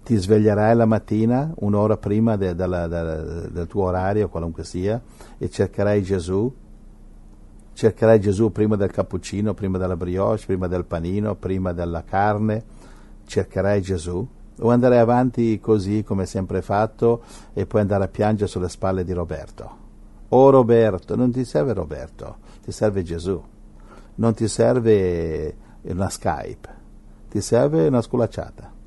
ti 0.02 0.16
sveglierai 0.16 0.74
la 0.74 0.86
mattina 0.86 1.52
un'ora 1.56 1.96
prima 1.96 2.36
de, 2.36 2.54
de, 2.54 2.66
de, 2.66 3.50
del 3.50 3.66
tuo 3.68 3.84
orario, 3.84 4.28
qualunque 4.28 4.64
sia, 4.64 5.00
e 5.38 5.48
cercherai 5.48 6.02
Gesù. 6.02 6.52
Cercherai 7.72 8.20
Gesù 8.20 8.50
prima 8.50 8.76
del 8.76 8.90
cappuccino, 8.90 9.54
prima 9.54 9.78
della 9.78 9.96
brioche, 9.96 10.44
prima 10.44 10.66
del 10.66 10.84
panino, 10.84 11.36
prima 11.36 11.72
della 11.72 12.02
carne. 12.02 12.64
Cercherai 13.24 13.80
Gesù. 13.80 14.26
O 14.62 14.70
andare 14.70 14.98
avanti 14.98 15.58
così 15.60 16.02
come 16.02 16.26
sempre 16.26 16.60
fatto 16.60 17.22
e 17.54 17.64
poi 17.64 17.80
andare 17.80 18.04
a 18.04 18.08
piangere 18.08 18.48
sulle 18.48 18.68
spalle 18.68 19.04
di 19.04 19.12
Roberto. 19.12 19.79
Oh 20.30 20.50
Roberto, 20.50 21.16
non 21.16 21.30
ti 21.30 21.44
serve 21.44 21.72
Roberto, 21.72 22.36
ti 22.62 22.72
serve 22.72 23.02
Gesù 23.02 23.42
non 24.20 24.34
ti 24.34 24.46
serve 24.48 25.54
una 25.82 26.08
Skype, 26.08 26.68
ti 27.28 27.40
serve 27.40 27.86
una 27.86 28.02
sculacciata. 28.02 28.78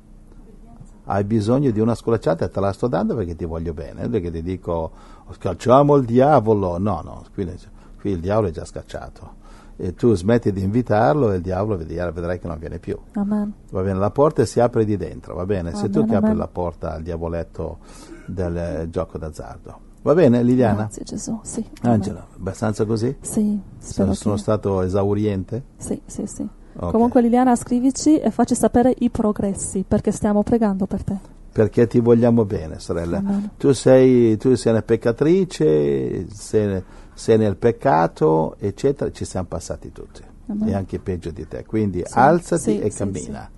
Hai 1.06 1.24
bisogno 1.24 1.70
di 1.70 1.80
una 1.80 1.94
sculacciata 1.94 2.46
e 2.46 2.48
te 2.48 2.60
la 2.60 2.72
sto 2.72 2.86
dando 2.86 3.14
perché 3.14 3.36
ti 3.36 3.44
voglio 3.44 3.74
bene, 3.74 4.08
perché 4.08 4.30
ti 4.30 4.42
dico 4.42 4.90
scacciamo 5.30 5.96
il 5.96 6.04
diavolo, 6.04 6.78
no, 6.78 7.02
no, 7.04 7.24
qui, 7.34 7.52
qui 8.00 8.12
il 8.12 8.20
diavolo 8.20 8.48
è 8.48 8.50
già 8.52 8.64
scacciato 8.64 9.42
e 9.76 9.92
tu 9.94 10.14
smetti 10.14 10.52
di 10.52 10.62
invitarlo 10.62 11.32
e 11.32 11.36
il 11.36 11.42
diavolo 11.42 11.76
vedrai 11.76 12.38
che 12.38 12.46
non 12.46 12.58
viene 12.58 12.78
più. 12.78 12.96
Amen. 13.14 13.52
Va 13.70 13.82
bene, 13.82 13.98
la 13.98 14.10
porta 14.10 14.44
si 14.44 14.60
apre 14.60 14.84
di 14.84 14.96
dentro, 14.96 15.34
va 15.34 15.44
bene? 15.44 15.70
Amen, 15.70 15.80
Se 15.80 15.90
tu 15.90 16.06
che 16.06 16.14
apri 16.14 16.34
la 16.34 16.46
porta 16.46 16.92
al 16.92 17.02
diavoletto 17.02 17.78
del 18.24 18.56
eh, 18.56 18.88
gioco 18.88 19.18
d'azzardo. 19.18 19.83
Va 20.04 20.12
bene, 20.12 20.42
Liliana? 20.42 20.74
Grazie 20.82 21.02
Gesù, 21.02 21.40
sì. 21.42 21.64
Angela, 21.80 22.26
abbastanza 22.36 22.84
così? 22.84 23.16
Sì, 23.22 23.58
spero 23.78 24.12
Sono, 24.12 24.14
sono 24.14 24.36
stato 24.36 24.82
esauriente? 24.82 25.62
Sì, 25.78 25.98
sì, 26.04 26.26
sì. 26.26 26.46
Ok. 26.76 26.90
Comunque 26.90 27.22
Liliana 27.22 27.56
scrivici 27.56 28.18
e 28.18 28.30
facci 28.30 28.54
sapere 28.54 28.94
i 28.98 29.08
progressi 29.08 29.82
perché 29.88 30.12
stiamo 30.12 30.42
pregando 30.42 30.84
per 30.84 31.02
te. 31.04 31.16
perché 31.50 31.86
ti 31.86 32.00
vogliamo 32.00 32.44
bene, 32.44 32.80
sorella. 32.80 33.22
Tu 33.56 33.72
sei, 33.72 34.36
tu 34.36 34.54
sei 34.56 34.72
una 34.72 34.82
peccatrice, 34.82 36.26
sei, 36.30 36.82
sei 37.14 37.38
nel 37.38 37.56
peccato, 37.56 38.56
eccetera, 38.58 39.10
ci 39.10 39.24
siamo 39.24 39.46
passati 39.46 39.90
tutti. 39.90 40.20
Amen. 40.48 40.68
E 40.68 40.74
anche 40.74 40.98
peggio 40.98 41.30
di 41.30 41.48
te. 41.48 41.64
Quindi 41.64 42.02
Sì, 42.04 42.12
alzati 42.18 42.62
sì, 42.62 42.78
e 42.80 42.90
sì, 42.90 42.98
cammina. 42.98 43.50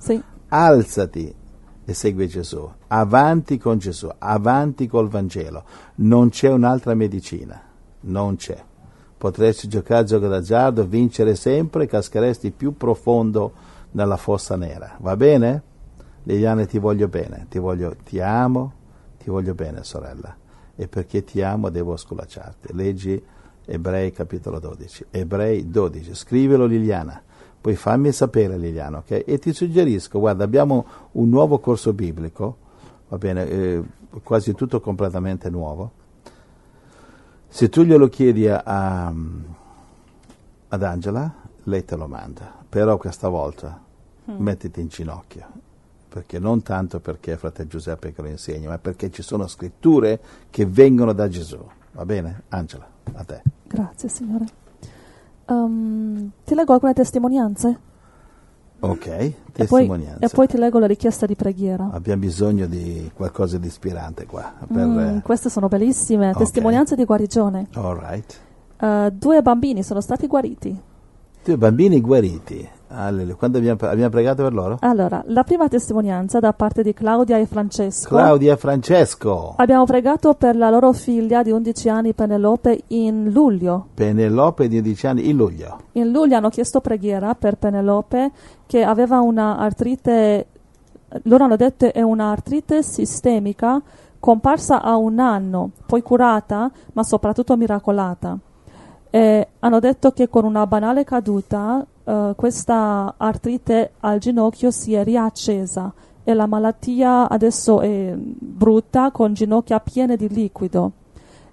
Alzati 0.49 1.35
e 1.87 1.95
segui 1.95 2.27
Gesù. 2.27 2.69
Avanti 2.89 3.57
con 3.57 3.79
Gesù, 3.79 4.11
avanti 4.19 4.89
col 4.89 5.09
Vangelo. 5.09 5.65
Non 5.97 6.29
c'è 6.29 6.51
un'altra 6.51 6.95
medicina. 6.95 7.63
Non 8.01 8.37
c'è. 8.37 8.63
Potresti 9.17 9.69
giocare 9.69 10.01
a 10.01 10.05
gioco 10.05 10.27
d'azzardo, 10.27 10.85
vincere 10.85 11.37
sempre, 11.37 11.87
cascheresti 11.87 12.51
più 12.51 12.77
profondo 12.77 13.53
nella 13.93 14.17
fossa 14.17 14.57
nera. 14.57 14.97
Va 14.99 15.17
bene? 15.17 15.63
Liliane, 16.25 16.67
ti 16.67 16.79
voglio 16.79 17.07
bene, 17.07 17.47
ti, 17.49 17.59
voglio, 17.59 17.95
ti 18.05 18.21
amo, 18.21 18.73
ti 19.17 19.31
voglio 19.31 19.55
bene, 19.55 19.85
sorella. 19.85 20.37
E 20.75 20.89
perché 20.89 21.23
ti 21.25 21.41
amo 21.41 21.71
devo 21.71 21.97
sculacciarti. 21.97 22.75
Leggi 22.75 23.25
Ebrei 23.65 24.13
capitolo 24.13 24.59
12. 24.61 25.07
Ebrei 25.11 25.71
12. 25.71 26.15
Scrivelo 26.15 26.67
Liliana. 26.67 27.23
Poi 27.67 27.75
fammi 27.75 28.13
sapere 28.13 28.57
Liliana, 28.57 28.99
ok? 28.99 29.25
E 29.27 29.41
ti 29.41 29.53
suggerisco, 29.53 30.21
guarda, 30.21 30.45
abbiamo 30.45 30.87
un 31.15 31.29
nuovo 31.29 31.59
corso 31.59 31.93
biblico, 31.93 32.59
va 33.09 33.19
bene, 33.19 33.49
eh, 33.49 33.83
quasi 34.23 34.55
tutto 34.55 34.79
completamente 34.81 35.51
nuovo. 35.51 35.91
Se 37.49 37.69
tu 37.69 37.83
glielo 37.83 38.09
chiedi 38.09 38.47
a, 38.47 38.63
a- 38.65 39.13
ad 40.69 40.83
Angela, 40.85 41.35
lei 41.65 41.85
te 41.85 41.97
lo 41.97 42.07
manda. 42.07 42.55
Però 42.69 42.97
questa 42.99 43.27
volta 43.27 43.83
mettiti 44.27 44.81
in 44.81 44.87
ginocchio. 44.87 45.47
Perché 46.09 46.39
non 46.39 46.63
tanto 46.63 47.01
perché 47.01 47.33
è 47.33 47.37
fratello 47.37 47.69
Giuseppe 47.69 48.13
che 48.13 48.23
lo 48.23 48.29
insegna, 48.29 48.69
ma 48.69 48.79
perché 48.79 49.11
ci 49.11 49.23
sono 49.23 49.49
scritture 49.49 50.21
che 50.51 50.67
vengono 50.67 51.13
da 51.13 51.27
Gesù. 51.27 51.59
Va 51.95 52.05
bene? 52.05 52.43
Angela, 52.51 52.89
a 53.15 53.25
te. 53.25 53.43
Grazie 53.65 54.09
Signore. 54.09 54.45
Ehm, 55.49 56.31
ti 56.45 56.55
leggo 56.55 56.73
alcune 56.73 56.93
testimonianze 56.93 57.79
Ok, 58.81 59.07
e 59.07 59.35
poi, 59.53 59.53
testimonianza. 59.53 60.27
e 60.27 60.29
poi 60.29 60.47
ti 60.47 60.59
leggo 60.59 60.79
la 60.79 60.87
richiesta 60.87 61.25
di 61.25 61.35
preghiera. 61.35 61.89
Abbiamo 61.93 62.21
bisogno 62.21 62.67
di 62.67 63.11
qualcosa 63.15 63.57
di 63.59 63.67
ispirante 63.69 64.27
qua. 64.27 64.53
Per, 64.67 64.85
Mm, 64.87 64.99
eh, 64.99 65.21
queste 65.23 65.49
sono 65.49 65.69
bellissime, 65.69 66.31
ok. 66.31 66.37
testimonianze 66.37 66.95
di 66.95 67.05
guarigione. 67.05 67.69
all 67.75 67.97
right. 67.99 68.41
Eh, 68.79 69.11
due 69.13 69.41
bambini 69.41 69.83
sono 69.83 70.01
stati 70.03 70.27
guariti. 70.27 70.79
Due 71.43 71.57
bambini 71.57 72.01
guariti. 72.01 72.69
Alleluia. 72.89 73.35
Quando 73.35 73.59
abbiamo, 73.59 73.79
abbiamo 73.83 74.11
pregato 74.11 74.43
per 74.43 74.53
loro? 74.53 74.79
Allora, 74.81 75.23
la 75.27 75.43
prima 75.43 75.69
testimonianza 75.69 76.39
da 76.39 76.53
parte 76.53 76.83
di 76.83 76.93
Claudia 76.93 77.39
e 77.39 77.47
Francesco. 77.47 78.09
Claudia 78.09 78.55
e 78.55 78.57
Francesco. 78.57 79.55
Abbiamo 79.57 79.85
pregato 79.85 80.35
per 80.35 80.57
la 80.57 80.71
loro 80.71 80.93
figlia 80.93 81.43
di 81.43 81.51
11 81.51 81.89
anni, 81.89 82.13
Penelope, 82.15 82.83
in 82.89 83.31
luglio. 83.31 83.89
Penelope 83.95 84.69
di 84.69 84.79
11 84.79 85.07
anni 85.07 85.29
in 85.29 85.37
luglio. 85.37 85.79
In 85.93 86.11
luglio 86.11 86.37
hanno 86.37 86.49
chiesto 86.49 86.81
preghiera 86.81 87.35
per 87.35 87.57
Penelope 87.57 88.31
che 88.67 88.83
aveva 88.83 89.21
una 89.21 89.57
artrite, 89.59 90.47
loro 91.25 91.45
hanno 91.45 91.57
detto 91.57 91.93
è 91.93 92.03
una 92.03 92.31
artrite 92.31 92.83
sistemica 92.83 93.83
comparsa 94.19 94.83
a 94.83 94.97
un 94.97 95.19
anno, 95.21 95.71
poi 95.87 96.03
curata, 96.03 96.71
ma 96.95 97.03
soprattutto 97.05 97.57
miracolata. 97.57 98.37
E 99.17 99.49
hanno 99.61 99.81
detto 99.81 100.11
che 100.13 100.29
con 100.29 100.45
una 100.45 100.67
banale 100.67 101.03
caduta 101.03 101.83
eh, 102.05 102.35
questa 102.37 103.15
artrite 103.17 103.93
al 104.01 104.19
ginocchio 104.19 104.71
si 104.71 104.93
è 104.93 105.03
riaccesa 105.03 105.91
e 106.23 106.35
la 106.35 106.45
malattia 106.45 107.27
adesso 107.27 107.81
è 107.81 108.13
brutta 108.15 109.11
con 109.13 109.33
ginocchia 109.33 109.81
piene 109.81 110.17
di 110.19 110.29
liquido 110.29 110.93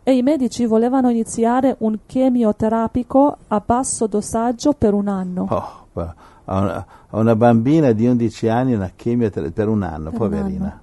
e 0.04 0.13
i 0.13 0.21
medici 0.23 0.65
volevano 0.65 1.10
iniziare 1.10 1.78
un 1.80 1.99
chemioterapico 2.06 3.38
a 3.47 3.62
basso 3.65 4.08
dosaggio 4.08 4.73
per 4.73 4.93
un 4.93 5.08
anno. 5.08 5.47
Oh, 5.49 6.02
a 6.43 6.60
una, 6.60 6.86
a 7.12 7.17
una 7.17 7.36
bambina 7.38 7.93
di 7.93 8.06
11 8.06 8.47
anni 8.49 8.73
una 8.73 8.91
chemioterapia 8.93 9.54
per 9.54 9.69
un 9.69 9.84
anno, 9.84 10.10
Per 10.10 10.12
un 10.12 10.17
poverina. 10.17 10.65
anno. 10.65 10.82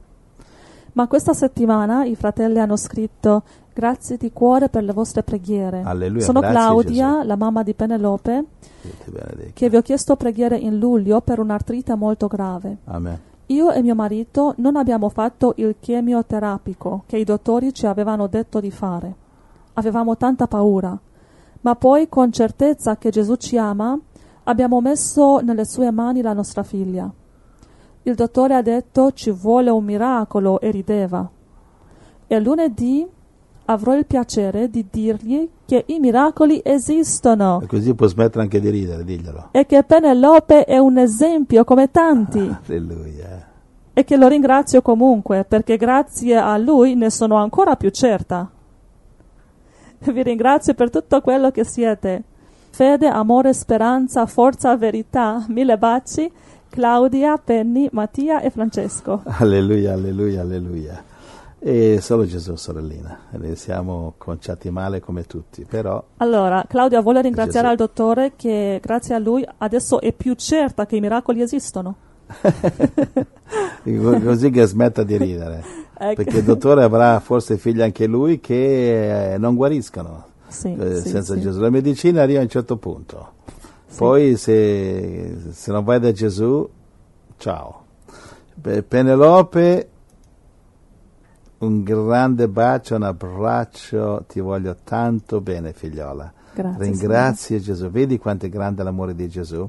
Ma 0.93 1.07
questa 1.07 1.33
settimana 1.33 2.05
i 2.05 2.17
fratelli 2.17 2.59
hanno 2.59 2.77
scritto 2.77 3.43
grazie 3.73 4.17
di 4.17 4.33
cuore 4.33 4.69
per 4.69 4.83
le 4.83 4.93
vostre 4.93 5.23
preghiere. 5.23 5.83
Alleluia, 5.85 6.25
Sono 6.25 6.41
Claudia, 6.41 7.17
Gesù. 7.17 7.27
la 7.27 7.37
mamma 7.37 7.63
di 7.63 7.75
Penelope, 7.75 8.45
che 9.53 9.69
vi 9.69 9.77
ho 9.77 9.83
chiesto 9.83 10.17
preghiere 10.17 10.57
in 10.57 10.79
luglio 10.79 11.21
per 11.21 11.39
un'artrite 11.39 11.95
molto 11.95 12.27
grave. 12.27 12.79
Amen. 12.85 13.19
Io 13.47 13.71
e 13.73 13.83
mio 13.83 13.95
marito 13.95 14.55
non 14.59 14.77
abbiamo 14.77 15.09
fatto 15.09 15.55
il 15.57 15.77
chemioterapico 15.81 17.03
che 17.07 17.17
i 17.17 17.25
dottori 17.25 17.73
ci 17.73 17.87
avevano 17.87 18.27
detto 18.29 18.61
di 18.61 18.71
fare. 18.71 19.15
Avevamo 19.75 20.17
tanta 20.17 20.47
paura. 20.47 20.97
Ma 21.63 21.75
poi, 21.75 22.09
con 22.09 22.33
certezza 22.33 22.97
che 22.97 23.11
Gesù 23.11 23.37
ci 23.37 23.59
ama, 23.59 23.99
abbiamo 24.45 24.81
messo 24.81 25.41
nelle 25.41 25.65
sue 25.65 25.91
mani 25.91 26.23
la 26.23 26.33
nostra 26.33 26.63
figlia. 26.63 27.11
Il 28.05 28.15
dottore 28.15 28.55
ha 28.55 28.63
detto 28.63 29.13
ci 29.13 29.31
vuole 29.31 29.71
un 29.71 29.85
miracolo 29.85 30.61
e 30.61 30.71
rideva. 30.71 31.29
E 32.27 32.41
lunedì 32.41 33.07
avrò 33.67 33.95
il 33.97 34.07
piacere 34.07 34.69
di 34.71 34.87
dirgli 34.91 35.49
che 35.67 35.85
i 35.89 35.99
miracoli 36.01 36.61
esistono 36.65 37.61
E 37.63 37.67
così 37.67 37.95
può 37.95 38.07
smettere 38.07 38.43
anche 38.43 38.59
di 38.61 38.69
ridere, 38.71 39.05
diglielo. 39.05 39.49
e 39.53 39.67
che 39.67 39.83
Penelope 39.85 40.65
è 40.65 40.79
un 40.79 40.99
esempio 40.99 41.63
come 41.65 41.91
tanti 41.91 42.39
Alleluia. 42.69 43.47
e 43.93 44.05
che 44.05 44.17
lo 44.17 44.27
ringrazio 44.29 44.83
comunque 44.83 45.45
perché 45.45 45.77
grazie 45.77 46.37
a 46.37 46.57
lui 46.57 46.95
ne 46.97 47.11
sono 47.11 47.37
ancora 47.37 47.77
più 47.77 47.91
certa. 47.91 48.51
Vi 50.03 50.23
ringrazio 50.23 50.75
per 50.75 50.91
tutto 50.91 51.21
quello 51.21 51.51
che 51.51 51.63
siete. 51.65 52.23
Fede, 52.71 53.07
amore, 53.09 53.53
speranza, 53.53 54.25
forza, 54.27 54.75
verità. 54.77 55.45
Mille 55.49 55.77
baci. 55.77 56.31
Claudia, 56.71 57.37
Penny, 57.37 57.89
Mattia 57.93 58.41
e 58.41 58.51
Francesco. 58.51 59.23
Alleluia, 59.39 59.93
alleluia, 59.93 60.41
alleluia. 60.41 61.05
E 61.59 61.99
solo 62.01 62.25
Gesù, 62.25 62.55
sorellina. 62.57 63.19
Ne 63.33 63.55
siamo 63.55 64.15
conciati 64.17 64.71
male 64.71 65.01
come 65.01 65.25
tutti, 65.25 65.67
però 65.69 66.03
Allora, 66.19 66.65
Claudia 66.67 67.03
vuole 67.03 67.21
ringraziare 67.21 67.69
Gesù. 67.69 67.83
al 67.83 67.87
dottore 67.89 68.33
che 68.35 68.81
grazie 68.83 69.15
a 69.15 69.19
lui 69.19 69.47
adesso 69.59 70.01
è 70.01 70.13
più 70.13 70.33
certa 70.35 70.87
che 70.87 70.97
i 70.97 71.01
miracoli 71.01 71.43
esistono. 71.43 71.97
così 74.25 74.51
che 74.51 74.65
smetta 74.65 75.03
di 75.03 75.17
ridere. 75.19 75.65
Ecco. 76.03 76.23
Perché 76.23 76.39
il 76.39 76.45
dottore 76.45 76.83
avrà 76.83 77.21
forse 77.21 77.59
figli 77.59 77.83
anche 77.83 78.07
lui 78.07 78.41
che 78.41 79.35
eh, 79.35 79.37
non 79.37 79.55
guariscono 79.55 80.29
Sì, 80.49 80.75
eh, 80.75 80.97
sì, 80.97 81.11
senza 81.11 81.35
sì. 81.35 81.41
Gesù. 81.43 81.61
La 81.61 81.69
medicina 81.69 82.23
arriva 82.23 82.39
a 82.39 82.43
un 82.43 82.49
certo 82.49 82.79
punto. 82.79 83.33
Poi 83.97 84.37
se, 84.37 85.37
se 85.51 85.73
non 85.73 85.85
vai 85.85 86.01
da 86.01 86.13
Gesù, 86.13 86.69
ciao. 87.37 87.85
Pe- 88.61 88.83
Penelope 88.83 89.89
Un 91.59 91.83
grande 91.83 92.49
bacio, 92.49 92.95
un 92.97 93.03
abbraccio, 93.03 94.25
ti 94.27 94.41
voglio 94.41 94.77
tanto 94.83 95.41
bene 95.43 95.73
figliola. 95.75 96.33
Grazie, 96.55 96.83
Ringrazio 96.85 97.59
Gesù, 97.59 97.91
vedi 97.91 98.19
quanto 98.19 98.47
è 98.47 98.49
grande 98.49 98.83
l'amore 98.83 99.15
di 99.15 99.29
Gesù? 99.29 99.69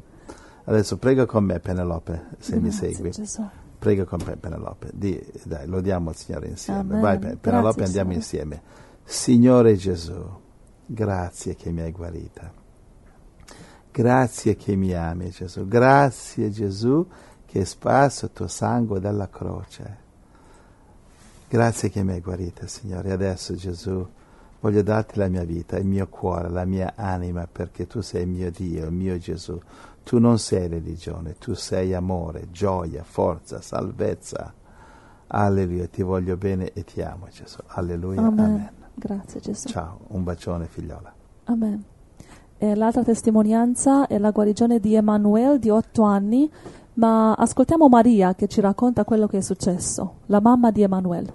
Adesso 0.63 0.97
prega 0.97 1.25
con 1.25 1.43
me 1.43 1.59
Penelope, 1.59 2.27
se 2.39 2.55
mi 2.59 2.69
Grazie, 2.69 2.93
segui. 2.93 3.11
Gesù. 3.11 3.45
Prega 3.77 4.05
con 4.05 4.19
me 4.25 4.35
Penelope, 4.37 4.89
Di, 4.93 5.21
dai, 5.43 5.67
lodiamo 5.67 6.11
il 6.11 6.15
Signore 6.15 6.47
insieme. 6.47 6.79
Amen. 6.79 7.01
Vai 7.01 7.19
Pe- 7.19 7.35
Penelope, 7.35 7.81
Grazie, 7.81 7.99
andiamo 7.99 8.21
Signore. 8.21 8.53
insieme. 8.53 8.61
Signore 9.03 9.75
Gesù, 9.75 10.23
grazie 10.85 11.55
che 11.55 11.71
mi 11.71 11.81
hai 11.81 11.91
guarita. 11.91 12.51
Grazie 13.91 14.55
che 14.55 14.75
mi 14.75 14.93
ami 14.93 15.29
Gesù. 15.29 15.67
Grazie 15.67 16.49
Gesù 16.49 17.05
che 17.45 17.59
hai 17.59 17.65
sparso 17.65 18.25
il 18.25 18.31
tuo 18.31 18.47
sangue 18.47 19.01
dalla 19.01 19.27
croce. 19.29 19.97
Grazie 21.49 21.89
che 21.89 22.01
mi 22.01 22.13
hai 22.13 22.21
guarita, 22.21 22.65
Signore. 22.67 23.11
Adesso 23.11 23.55
Gesù 23.55 24.07
voglio 24.61 24.81
darti 24.81 25.19
la 25.19 25.27
mia 25.27 25.43
vita, 25.43 25.77
il 25.77 25.85
mio 25.85 26.07
cuore, 26.07 26.49
la 26.49 26.63
mia 26.63 26.93
anima, 26.95 27.45
perché 27.51 27.87
tu 27.87 27.99
sei 27.99 28.21
il 28.21 28.29
mio 28.29 28.49
Dio, 28.49 28.85
il 28.85 28.93
mio 28.93 29.17
Gesù. 29.17 29.59
Tu 30.03 30.17
non 30.19 30.39
sei 30.39 30.69
religione, 30.69 31.35
tu 31.37 31.53
sei 31.53 31.93
amore, 31.93 32.49
gioia, 32.51 33.03
forza, 33.03 33.59
salvezza. 33.59 34.53
Alleluia, 35.27 35.87
ti 35.87 36.01
voglio 36.01 36.37
bene 36.37 36.71
e 36.71 36.85
ti 36.85 37.01
amo 37.01 37.27
Gesù. 37.29 37.59
Alleluia, 37.67 38.21
Amen. 38.21 38.39
amen. 38.39 38.71
Grazie 38.93 39.41
Gesù. 39.41 39.67
Ciao, 39.67 39.99
un 40.07 40.23
bacione 40.23 40.67
figliola. 40.67 41.13
Amen. 41.45 41.83
E 42.63 42.75
l'altra 42.75 43.03
testimonianza 43.03 44.05
è 44.05 44.19
la 44.19 44.29
guarigione 44.29 44.79
di 44.79 44.93
Emanuele 44.93 45.57
di 45.57 45.71
otto 45.71 46.03
anni, 46.03 46.47
ma 46.93 47.33
ascoltiamo 47.33 47.89
Maria 47.89 48.35
che 48.35 48.47
ci 48.47 48.61
racconta 48.61 49.03
quello 49.03 49.25
che 49.25 49.39
è 49.39 49.41
successo, 49.41 50.19
la 50.27 50.39
mamma 50.41 50.69
di 50.69 50.83
Emanuele. 50.83 51.33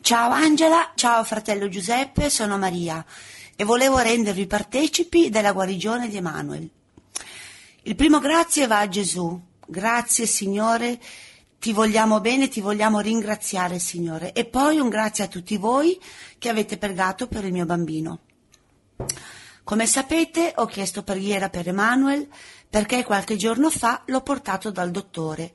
Ciao 0.00 0.32
Angela, 0.32 0.90
ciao 0.96 1.22
fratello 1.22 1.68
Giuseppe, 1.68 2.30
sono 2.30 2.58
Maria 2.58 3.04
e 3.54 3.62
volevo 3.62 3.98
rendervi 3.98 4.48
partecipi 4.48 5.30
della 5.30 5.52
guarigione 5.52 6.08
di 6.08 6.16
Emanuele. 6.16 6.68
Il 7.82 7.94
primo 7.94 8.18
grazie 8.18 8.66
va 8.66 8.80
a 8.80 8.88
Gesù. 8.88 9.40
Grazie 9.64 10.26
Signore, 10.26 10.98
ti 11.60 11.72
vogliamo 11.72 12.20
bene, 12.20 12.48
ti 12.48 12.60
vogliamo 12.60 12.98
ringraziare 12.98 13.78
Signore. 13.78 14.32
E 14.32 14.46
poi 14.46 14.80
un 14.80 14.88
grazie 14.88 15.22
a 15.22 15.28
tutti 15.28 15.56
voi 15.58 15.96
che 16.38 16.48
avete 16.48 16.76
pregato 16.76 17.28
per 17.28 17.44
il 17.44 17.52
mio 17.52 17.66
bambino. 17.66 18.18
Come 19.64 19.86
sapete 19.86 20.52
ho 20.56 20.66
chiesto 20.66 21.02
preghiera 21.02 21.48
per 21.48 21.66
Emanuele 21.66 22.28
perché 22.68 23.02
qualche 23.02 23.36
giorno 23.36 23.70
fa 23.70 24.02
l'ho 24.06 24.20
portato 24.20 24.70
dal 24.70 24.90
dottore, 24.90 25.54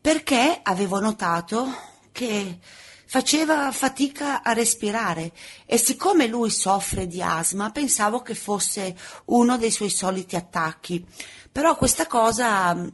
perché 0.00 0.60
avevo 0.62 1.00
notato 1.00 1.66
che 2.12 2.60
faceva 3.04 3.72
fatica 3.72 4.44
a 4.44 4.52
respirare 4.52 5.32
e 5.66 5.76
siccome 5.76 6.28
lui 6.28 6.50
soffre 6.50 7.08
di 7.08 7.20
asma 7.20 7.72
pensavo 7.72 8.22
che 8.22 8.36
fosse 8.36 8.96
uno 9.24 9.56
dei 9.56 9.72
suoi 9.72 9.90
soliti 9.90 10.36
attacchi, 10.36 11.04
però 11.50 11.76
questa 11.76 12.06
cosa 12.06 12.72
mh, 12.72 12.92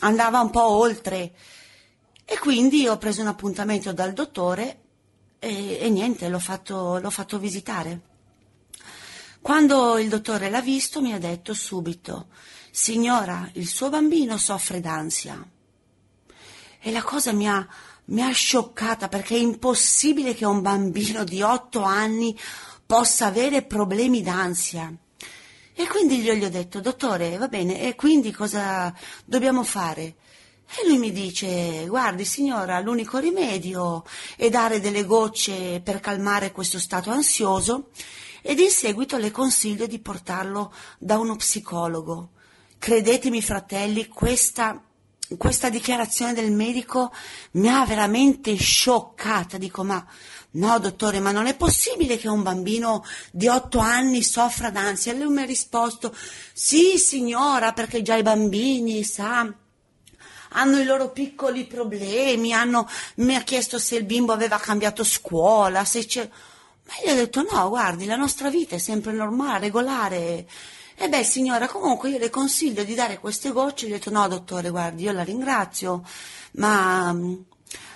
andava 0.00 0.38
un 0.38 0.50
po' 0.50 0.68
oltre 0.68 1.32
e 2.24 2.38
quindi 2.38 2.86
ho 2.86 2.98
preso 2.98 3.20
un 3.20 3.26
appuntamento 3.26 3.92
dal 3.92 4.12
dottore 4.12 4.82
e, 5.40 5.78
e 5.80 5.90
niente, 5.90 6.28
l'ho 6.28 6.38
fatto, 6.38 6.98
l'ho 6.98 7.10
fatto 7.10 7.36
visitare. 7.40 8.12
Quando 9.44 9.98
il 9.98 10.08
dottore 10.08 10.48
l'ha 10.48 10.62
visto 10.62 11.02
mi 11.02 11.12
ha 11.12 11.18
detto 11.18 11.52
subito, 11.52 12.28
signora, 12.70 13.46
il 13.52 13.68
suo 13.68 13.90
bambino 13.90 14.38
soffre 14.38 14.80
d'ansia. 14.80 15.46
E 16.80 16.90
la 16.90 17.02
cosa 17.02 17.30
mi 17.34 17.46
ha, 17.46 17.68
mi 18.06 18.22
ha 18.22 18.30
scioccata 18.30 19.08
perché 19.08 19.34
è 19.34 19.38
impossibile 19.38 20.32
che 20.32 20.46
un 20.46 20.62
bambino 20.62 21.24
di 21.24 21.42
otto 21.42 21.82
anni 21.82 22.34
possa 22.86 23.26
avere 23.26 23.60
problemi 23.60 24.22
d'ansia. 24.22 24.90
E 25.74 25.86
quindi 25.88 26.22
io 26.22 26.32
gli 26.32 26.44
ho 26.44 26.50
detto, 26.50 26.80
dottore, 26.80 27.36
va 27.36 27.48
bene, 27.48 27.82
e 27.82 27.96
quindi 27.96 28.32
cosa 28.32 28.94
dobbiamo 29.26 29.62
fare? 29.62 30.14
E 30.64 30.88
lui 30.88 30.96
mi 30.96 31.12
dice, 31.12 31.84
guardi 31.86 32.24
signora, 32.24 32.80
l'unico 32.80 33.18
rimedio 33.18 34.04
è 34.38 34.48
dare 34.48 34.80
delle 34.80 35.04
gocce 35.04 35.82
per 35.84 36.00
calmare 36.00 36.50
questo 36.50 36.78
stato 36.78 37.10
ansioso 37.10 37.90
ed 38.46 38.58
in 38.58 38.68
seguito 38.68 39.16
le 39.16 39.30
consiglio 39.30 39.86
di 39.86 39.98
portarlo 40.00 40.70
da 40.98 41.16
uno 41.16 41.34
psicologo. 41.34 42.32
Credetemi 42.78 43.40
fratelli, 43.40 44.06
questa, 44.06 44.78
questa 45.38 45.70
dichiarazione 45.70 46.34
del 46.34 46.52
medico 46.52 47.10
mi 47.52 47.70
ha 47.70 47.86
veramente 47.86 48.54
scioccata. 48.54 49.56
Dico, 49.56 49.82
ma 49.82 50.06
no 50.50 50.78
dottore, 50.78 51.20
ma 51.20 51.30
non 51.30 51.46
è 51.46 51.56
possibile 51.56 52.18
che 52.18 52.28
un 52.28 52.42
bambino 52.42 53.02
di 53.32 53.48
otto 53.48 53.78
anni 53.78 54.22
soffra 54.22 54.68
d'ansia? 54.68 55.12
E 55.12 55.16
lui 55.16 55.32
mi 55.32 55.40
ha 55.40 55.46
risposto, 55.46 56.14
sì 56.52 56.98
signora, 56.98 57.72
perché 57.72 58.02
già 58.02 58.14
i 58.14 58.22
bambini, 58.22 59.04
sa, 59.04 59.50
hanno 60.50 60.78
i 60.78 60.84
loro 60.84 61.12
piccoli 61.12 61.64
problemi, 61.64 62.52
hanno, 62.52 62.86
mi 63.16 63.36
ha 63.36 63.40
chiesto 63.40 63.78
se 63.78 63.96
il 63.96 64.04
bimbo 64.04 64.34
aveva 64.34 64.58
cambiato 64.58 65.02
scuola, 65.02 65.86
se 65.86 66.04
c'è... 66.04 66.28
Ma 66.86 66.92
io 67.04 67.12
ho 67.12 67.16
detto 67.16 67.42
no, 67.42 67.68
guardi, 67.68 68.04
la 68.04 68.16
nostra 68.16 68.50
vita 68.50 68.76
è 68.76 68.78
sempre 68.78 69.12
normale, 69.12 69.60
regolare. 69.60 70.46
E 70.96 71.08
beh, 71.08 71.24
signora, 71.24 71.66
comunque 71.66 72.10
io 72.10 72.18
le 72.18 72.30
consiglio 72.30 72.84
di 72.84 72.94
dare 72.94 73.18
queste 73.18 73.50
gocce. 73.50 73.86
Gli 73.86 73.92
ho 73.92 73.94
detto 73.94 74.10
no, 74.10 74.28
dottore, 74.28 74.70
guardi, 74.70 75.04
io 75.04 75.12
la 75.12 75.24
ringrazio, 75.24 76.02
ma 76.52 77.12
mm, 77.12 77.34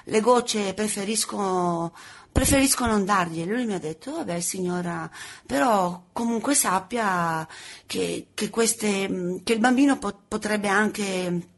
le 0.05 0.21
gocce 0.21 0.75
preferisco, 0.75 1.93
preferisco 2.33 2.87
non 2.87 3.05
dargliele. 3.05 3.53
Lui 3.53 3.67
mi 3.67 3.75
ha 3.75 3.79
detto, 3.79 4.13
vabbè 4.13 4.41
signora, 4.41 5.09
però 5.47 6.05
comunque 6.13 6.55
sappia 6.55 7.47
che, 7.87 8.29
che, 8.35 8.51
queste, 8.51 9.09
mm, 9.09 9.37
che 9.45 9.53
il 9.53 9.61
bambino 9.61 9.99
po- 9.99 10.23
potrebbe 10.27 10.69
anche 10.69 11.49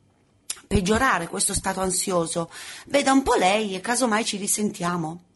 peggiorare 0.67 1.29
questo 1.29 1.55
stato 1.55 1.81
ansioso. 1.81 2.51
Veda 2.87 3.13
un 3.13 3.23
po' 3.23 3.35
lei 3.35 3.75
e 3.75 3.81
casomai 3.81 4.25
ci 4.25 4.37
risentiamo. 4.37 5.30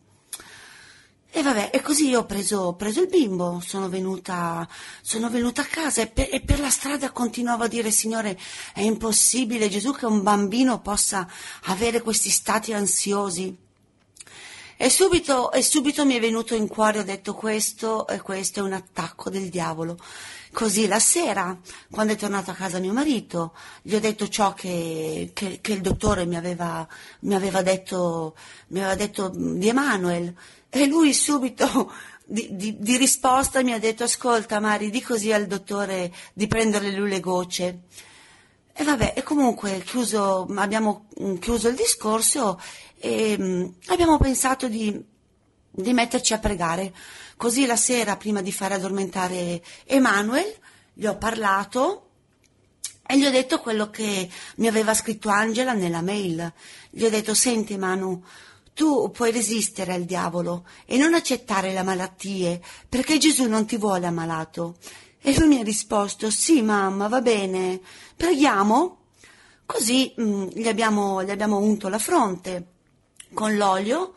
E 1.36 1.42
vabbè, 1.42 1.70
e 1.72 1.80
così 1.80 2.10
io 2.10 2.20
ho 2.20 2.26
preso, 2.26 2.58
ho 2.60 2.76
preso 2.76 3.00
il 3.00 3.08
bimbo, 3.08 3.60
sono 3.66 3.88
venuta, 3.88 4.68
sono 5.02 5.28
venuta 5.28 5.62
a 5.62 5.64
casa 5.64 6.00
e 6.02 6.06
per, 6.06 6.28
e 6.30 6.40
per 6.40 6.60
la 6.60 6.70
strada 6.70 7.10
continuavo 7.10 7.64
a 7.64 7.66
dire, 7.66 7.90
Signore, 7.90 8.38
è 8.72 8.82
impossibile, 8.82 9.68
Gesù, 9.68 9.92
che 9.92 10.06
un 10.06 10.22
bambino 10.22 10.80
possa 10.80 11.28
avere 11.64 12.02
questi 12.02 12.30
stati 12.30 12.72
ansiosi. 12.72 13.52
E 14.76 14.90
subito, 14.90 15.50
e 15.50 15.60
subito 15.62 16.04
mi 16.06 16.14
è 16.14 16.20
venuto 16.20 16.54
in 16.54 16.68
cuore, 16.68 17.00
ho 17.00 17.04
detto 17.04 17.34
questo 17.34 18.06
questo 18.22 18.60
è 18.60 18.62
un 18.62 18.72
attacco 18.72 19.28
del 19.28 19.48
diavolo. 19.48 19.98
Così 20.54 20.86
la 20.86 21.00
sera, 21.00 21.58
quando 21.90 22.12
è 22.12 22.16
tornato 22.16 22.52
a 22.52 22.54
casa 22.54 22.78
mio 22.78 22.92
marito, 22.92 23.54
gli 23.82 23.92
ho 23.96 23.98
detto 23.98 24.28
ciò 24.28 24.54
che, 24.54 25.32
che- 25.34 25.58
che 25.60 25.72
il 25.72 25.80
dottore 25.80 26.26
mi 26.26 26.36
aveva, 26.36 26.86
mi 27.22 27.34
aveva 27.34 27.60
detto, 27.60 28.36
mi 28.68 28.78
aveva 28.78 28.94
detto 28.94 29.30
di 29.34 29.66
Emanuele. 29.68 30.36
E 30.70 30.86
lui 30.86 31.12
subito 31.12 31.92
di, 32.24 32.50
di- 32.52 32.76
di 32.78 32.96
risposta 32.96 33.62
mi 33.64 33.72
ha 33.72 33.80
detto 33.80 34.04
ascolta 34.04 34.60
Mari, 34.60 34.90
di 34.90 35.02
così 35.02 35.32
al 35.32 35.46
dottore 35.46 36.12
di 36.32 36.46
prendere 36.46 36.92
lui 36.92 37.08
le 37.10 37.18
gocce. 37.20 37.80
E 38.72 38.84
vabbè, 38.84 39.14
e 39.16 39.24
comunque 39.24 39.82
chiuso, 39.84 40.46
abbiamo 40.54 41.06
mm, 41.20 41.36
chiuso 41.38 41.66
il 41.68 41.74
discorso 41.74 42.60
e 43.00 43.36
mm, 43.36 43.64
abbiamo 43.86 44.18
pensato 44.18 44.68
di, 44.68 45.04
di 45.68 45.92
metterci 45.92 46.32
a 46.32 46.38
pregare. 46.38 46.92
Così 47.44 47.66
la 47.66 47.76
sera, 47.76 48.16
prima 48.16 48.40
di 48.40 48.50
fare 48.50 48.72
addormentare 48.72 49.62
Emanuele, 49.84 50.56
gli 50.94 51.04
ho 51.04 51.18
parlato 51.18 52.08
e 53.06 53.18
gli 53.18 53.26
ho 53.26 53.30
detto 53.30 53.60
quello 53.60 53.90
che 53.90 54.30
mi 54.56 54.66
aveva 54.66 54.94
scritto 54.94 55.28
Angela 55.28 55.74
nella 55.74 56.00
mail. 56.00 56.50
Gli 56.88 57.04
ho 57.04 57.10
detto, 57.10 57.34
senti 57.34 57.76
Manu, 57.76 58.24
tu 58.72 59.10
puoi 59.10 59.30
resistere 59.30 59.92
al 59.92 60.04
diavolo 60.04 60.66
e 60.86 60.96
non 60.96 61.12
accettare 61.12 61.74
le 61.74 61.82
malattie, 61.82 62.62
perché 62.88 63.18
Gesù 63.18 63.46
non 63.46 63.66
ti 63.66 63.76
vuole 63.76 64.06
ammalato. 64.06 64.78
E 65.20 65.38
lui 65.38 65.48
mi 65.48 65.60
ha 65.60 65.62
risposto, 65.62 66.30
sì 66.30 66.62
mamma, 66.62 67.08
va 67.08 67.20
bene, 67.20 67.78
preghiamo. 68.16 69.00
Così 69.66 70.14
mm, 70.18 70.46
gli, 70.46 70.66
abbiamo, 70.66 71.22
gli 71.22 71.30
abbiamo 71.30 71.58
unto 71.58 71.90
la 71.90 71.98
fronte 71.98 72.68
con 73.34 73.54
l'olio, 73.54 74.14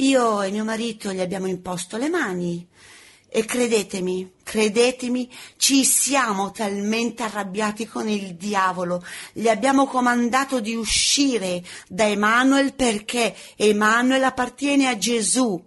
io 0.00 0.42
e 0.42 0.50
mio 0.50 0.64
marito 0.64 1.12
gli 1.12 1.20
abbiamo 1.20 1.46
imposto 1.46 1.96
le 1.96 2.08
mani. 2.08 2.66
E 3.30 3.44
credetemi, 3.44 4.32
credetemi, 4.42 5.30
ci 5.58 5.84
siamo 5.84 6.50
talmente 6.50 7.22
arrabbiati 7.24 7.86
con 7.86 8.08
il 8.08 8.36
diavolo, 8.36 9.04
gli 9.34 9.48
abbiamo 9.48 9.86
comandato 9.86 10.60
di 10.60 10.74
uscire 10.74 11.62
da 11.88 12.06
Emanuele 12.06 12.72
perché 12.72 13.34
Emanuele 13.56 14.24
appartiene 14.24 14.88
a 14.88 14.96
Gesù. 14.96 15.62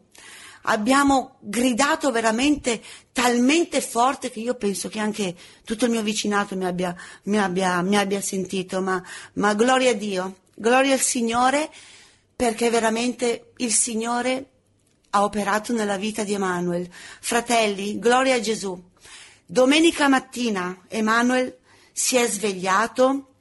Abbiamo 0.63 1.37
gridato 1.39 2.09
veramente 2.11 2.81
talmente 3.11 3.79
forte 3.79 4.31
che 4.31 4.39
io 4.39 4.55
penso 4.55 4.89
che 4.89 4.99
anche 4.99 5.35
tutto 5.63 5.85
il 5.85 5.91
mio 5.91 6.01
vicinato 6.01 6.55
mi 6.55 6.65
abbia, 6.65 6.95
mi 7.23 7.37
abbia, 7.37 7.81
mi 7.81 7.97
abbia 7.97 8.21
sentito, 8.21 8.81
ma, 8.81 9.03
ma 9.33 9.53
gloria 9.53 9.91
a 9.91 9.95
Dio, 9.95 10.37
gloria 10.55 10.93
al 10.93 10.99
Signore 10.99 11.69
perché 12.41 12.71
veramente 12.71 13.51
il 13.57 13.71
Signore 13.71 14.49
ha 15.11 15.23
operato 15.23 15.73
nella 15.73 15.97
vita 15.97 16.23
di 16.23 16.33
Emanuel. 16.33 16.89
Fratelli, 17.19 17.99
gloria 17.99 18.33
a 18.33 18.39
Gesù. 18.39 18.81
Domenica 19.45 20.07
mattina 20.07 20.85
Emanuel 20.87 21.55
si 21.91 22.17
è 22.17 22.27
svegliato 22.27 23.33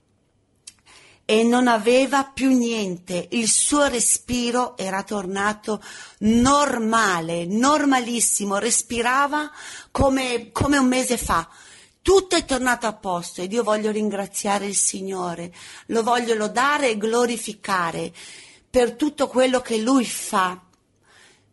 e 1.24 1.44
non 1.44 1.66
aveva 1.66 2.24
più 2.24 2.50
niente, 2.50 3.28
il 3.30 3.48
suo 3.48 3.86
respiro 3.86 4.76
era 4.76 5.02
tornato 5.02 5.82
normale, 6.18 7.46
normalissimo, 7.46 8.58
respirava 8.58 9.50
come, 9.90 10.50
come 10.52 10.76
un 10.76 10.88
mese 10.88 11.16
fa. 11.16 11.48
Tutto 12.02 12.36
è 12.36 12.44
tornato 12.44 12.86
a 12.86 12.92
posto 12.92 13.40
ed 13.40 13.50
io 13.50 13.62
voglio 13.62 13.90
ringraziare 13.90 14.66
il 14.66 14.76
Signore, 14.76 15.54
lo 15.86 16.02
voglio 16.02 16.34
lodare 16.34 16.90
e 16.90 16.98
glorificare 16.98 18.12
per 18.70 18.92
tutto 18.92 19.26
quello 19.26 19.60
che 19.60 19.78
Lui 19.78 20.04
fa. 20.04 20.60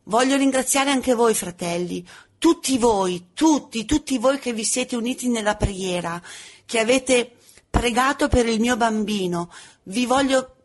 Voglio 0.04 0.38
ringraziare 0.38 0.92
anche 0.92 1.16
voi, 1.16 1.34
fratelli, 1.34 2.08
tutti 2.38 2.78
voi, 2.78 3.30
tutti, 3.34 3.86
tutti 3.86 4.18
voi 4.18 4.40
che 4.40 4.54
vi 4.54 4.64
siete 4.64 4.96
uniti 4.96 5.28
nella 5.28 5.56
preghiera, 5.56 6.22
che 6.66 6.80
avete 6.80 7.36
pregato 7.70 8.28
per 8.28 8.46
il 8.48 8.60
mio 8.60 8.78
bambino. 8.78 9.52
Vi 9.84 10.06
voglio 10.06 10.56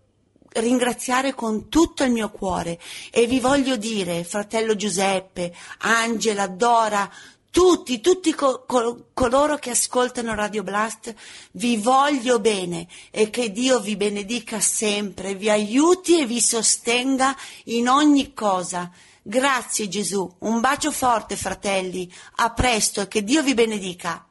ringraziare 0.54 1.34
con 1.34 1.68
tutto 1.68 2.04
il 2.04 2.12
mio 2.12 2.30
cuore 2.30 2.78
e 3.10 3.26
vi 3.26 3.40
voglio 3.40 3.76
dire, 3.76 4.22
fratello 4.22 4.76
Giuseppe, 4.76 5.54
Angela, 5.78 6.46
Dora, 6.46 7.10
tutti, 7.52 8.00
tutti 8.00 8.32
co- 8.32 8.64
co- 8.66 9.08
coloro 9.12 9.56
che 9.56 9.70
ascoltano 9.70 10.34
Radio 10.34 10.62
Blast, 10.62 11.14
vi 11.52 11.76
voglio 11.76 12.40
bene 12.40 12.88
e 13.10 13.28
che 13.28 13.52
Dio 13.52 13.78
vi 13.78 13.94
benedica 13.94 14.58
sempre, 14.58 15.34
vi 15.34 15.50
aiuti 15.50 16.18
e 16.18 16.26
vi 16.26 16.40
sostenga 16.40 17.36
in 17.64 17.88
ogni 17.88 18.32
cosa. 18.32 18.90
Grazie 19.22 19.86
Gesù, 19.86 20.28
un 20.38 20.60
bacio 20.60 20.90
forte 20.90 21.36
fratelli, 21.36 22.10
a 22.36 22.50
presto 22.52 23.02
e 23.02 23.08
che 23.08 23.22
Dio 23.22 23.42
vi 23.42 23.52
benedica. 23.52 24.24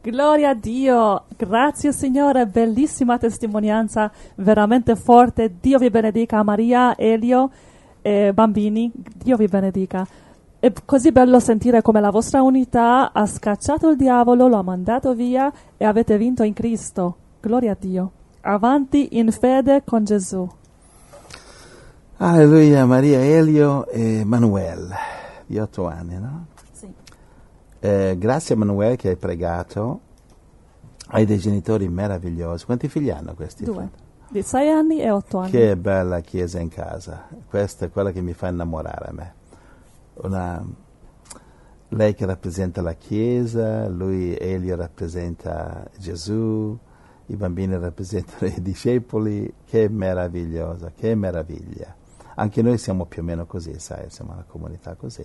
Gloria 0.00 0.50
a 0.50 0.54
Dio, 0.54 1.26
grazie 1.36 1.92
Signore, 1.92 2.46
bellissima 2.46 3.18
testimonianza, 3.18 4.10
veramente 4.36 4.96
forte. 4.96 5.56
Dio 5.60 5.78
vi 5.78 5.90
benedica, 5.90 6.42
Maria, 6.42 6.96
Elio, 6.96 7.50
eh, 8.00 8.32
bambini, 8.32 8.90
Dio 8.94 9.36
vi 9.36 9.48
benedica. 9.48 10.06
È 10.60 10.72
così 10.84 11.12
bello 11.12 11.38
sentire 11.38 11.82
come 11.82 12.00
la 12.00 12.10
vostra 12.10 12.42
unità 12.42 13.12
ha 13.12 13.26
scacciato 13.26 13.90
il 13.90 13.96
diavolo, 13.96 14.48
lo 14.48 14.56
ha 14.56 14.62
mandato 14.62 15.14
via 15.14 15.52
e 15.76 15.84
avete 15.84 16.18
vinto 16.18 16.42
in 16.42 16.52
Cristo. 16.52 17.16
Gloria 17.40 17.72
a 17.72 17.76
Dio. 17.78 18.10
Avanti 18.40 19.18
in 19.18 19.30
fede 19.30 19.84
con 19.84 20.02
Gesù. 20.02 20.50
Alleluia, 22.16 22.84
Maria 22.86 23.20
Elio 23.20 23.86
e 23.86 24.24
Manuel, 24.24 24.92
di 25.46 25.60
otto 25.60 25.86
anni, 25.86 26.18
no? 26.18 26.46
Sì. 26.72 26.92
Eh, 27.78 28.16
grazie 28.18 28.56
a 28.56 28.58
Manuel 28.58 28.96
che 28.96 29.10
hai 29.10 29.16
pregato, 29.16 30.00
hai 31.10 31.24
dei 31.24 31.38
genitori 31.38 31.88
meravigliosi. 31.88 32.64
Quanti 32.64 32.88
figli 32.88 33.10
hanno 33.10 33.34
questi? 33.34 33.62
Due. 33.62 33.88
Di 34.28 34.42
sei 34.42 34.70
anni 34.70 35.00
e 35.00 35.08
otto 35.12 35.38
anni. 35.38 35.52
Che 35.52 35.76
bella 35.76 36.18
chiesa 36.18 36.58
in 36.58 36.68
casa. 36.68 37.28
Questa 37.48 37.84
è 37.84 37.90
quella 37.90 38.10
che 38.10 38.22
mi 38.22 38.32
fa 38.32 38.48
innamorare 38.48 39.06
a 39.06 39.12
me. 39.12 39.34
Una, 40.22 40.64
lei 41.88 42.14
che 42.14 42.26
rappresenta 42.26 42.82
la 42.82 42.94
chiesa, 42.94 43.88
lui, 43.88 44.36
Elio 44.36 44.76
rappresenta 44.76 45.88
Gesù, 45.98 46.76
i 47.26 47.36
bambini 47.36 47.78
rappresentano 47.78 48.52
i 48.54 48.60
discepoli. 48.62 49.52
Che 49.64 49.88
meravigliosa, 49.88 50.92
che 50.94 51.14
meraviglia. 51.14 51.94
Anche 52.34 52.62
noi 52.62 52.78
siamo 52.78 53.04
più 53.06 53.22
o 53.22 53.24
meno 53.24 53.46
così, 53.46 53.78
sai, 53.78 54.10
siamo 54.10 54.32
una 54.32 54.44
comunità 54.46 54.94
così. 54.94 55.24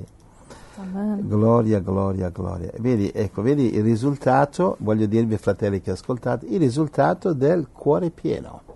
Amen. 0.78 1.28
Gloria, 1.28 1.80
gloria, 1.80 2.30
gloria. 2.30 2.72
Vedi, 2.80 3.12
ecco, 3.14 3.44
vedi 3.44 3.76
il 3.76 3.84
risultato, 3.84 4.78
voglio 4.80 5.06
dirvi 5.06 5.38
fratelli 5.38 5.82
che 5.82 5.92
ascoltate, 5.92 6.48
il 6.48 6.60
risultato 6.60 7.34
del 7.34 7.68
cuore 7.72 8.10
pieno. 8.10 8.73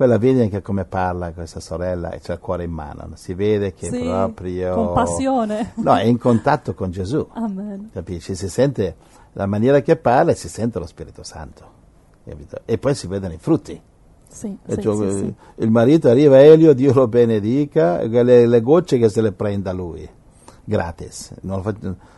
Poi 0.00 0.08
la 0.08 0.16
vedi 0.16 0.40
anche 0.40 0.62
come 0.62 0.86
parla 0.86 1.30
questa 1.32 1.60
sorella 1.60 2.08
e 2.12 2.20
c'ha 2.22 2.32
il 2.32 2.38
cuore 2.38 2.64
in 2.64 2.70
mano, 2.70 3.04
no? 3.06 3.16
si 3.16 3.34
vede 3.34 3.74
che 3.74 3.90
Sì, 3.90 3.98
proprio... 3.98 4.74
con 4.74 4.94
passione. 4.94 5.72
No, 5.74 5.94
è 5.94 6.04
in 6.04 6.16
contatto 6.16 6.72
con 6.72 6.90
Gesù, 6.90 7.28
Amen. 7.34 7.90
capisci? 7.92 8.34
Si 8.34 8.48
sente 8.48 8.96
la 9.34 9.44
maniera 9.44 9.82
che 9.82 9.96
parla 9.96 10.30
e 10.32 10.36
si 10.36 10.48
sente 10.48 10.78
lo 10.78 10.86
Spirito 10.86 11.22
Santo, 11.22 11.64
capito? 12.24 12.60
E 12.64 12.78
poi 12.78 12.94
si 12.94 13.08
vedono 13.08 13.34
i 13.34 13.36
frutti. 13.38 13.78
Sì, 14.26 14.56
sì, 14.66 14.80
cioè, 14.80 15.10
sì, 15.10 15.18
sì. 15.18 15.34
Il 15.56 15.70
marito 15.70 16.08
arriva, 16.08 16.40
Elio, 16.40 16.72
Dio 16.72 16.94
lo 16.94 17.06
benedica, 17.06 18.02
le, 18.02 18.46
le 18.46 18.60
gocce 18.62 18.96
che 18.96 19.10
se 19.10 19.20
le 19.20 19.32
prenda 19.32 19.70
lui, 19.72 20.08
gratis. 20.64 21.34
Non, 21.42 21.62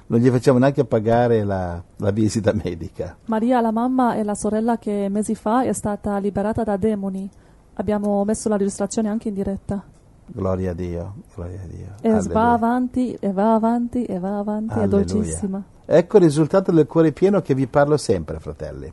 non 0.06 0.20
gli 0.20 0.28
facciamo 0.28 0.58
neanche 0.60 0.84
pagare 0.84 1.42
la, 1.42 1.82
la 1.96 2.10
visita 2.12 2.52
medica. 2.62 3.16
Maria, 3.24 3.60
la 3.60 3.72
mamma 3.72 4.14
e 4.14 4.22
la 4.22 4.36
sorella 4.36 4.78
che 4.78 5.08
mesi 5.10 5.34
fa 5.34 5.64
è 5.64 5.72
stata 5.72 6.18
liberata 6.18 6.62
da 6.62 6.76
demoni. 6.76 7.28
Abbiamo 7.74 8.24
messo 8.24 8.48
la 8.48 8.56
registrazione 8.56 9.08
anche 9.08 9.28
in 9.28 9.34
diretta. 9.34 9.82
Gloria 10.26 10.70
a 10.70 10.74
Dio, 10.74 11.14
gloria 11.34 11.60
a 11.62 11.66
Dio. 11.66 11.94
E 12.00 12.08
Alleluia. 12.08 12.32
va 12.32 12.52
avanti, 12.52 13.14
e 13.14 13.32
va 13.32 13.54
avanti, 13.54 14.04
e 14.04 14.18
va 14.18 14.38
avanti, 14.38 14.74
è 14.74 14.82
Alleluia. 14.82 15.04
dolcissima. 15.04 15.62
Ecco 15.84 16.16
il 16.18 16.22
risultato 16.22 16.70
del 16.72 16.86
cuore 16.86 17.12
pieno 17.12 17.40
che 17.42 17.54
vi 17.54 17.66
parlo 17.66 17.96
sempre, 17.96 18.38
fratelli. 18.38 18.92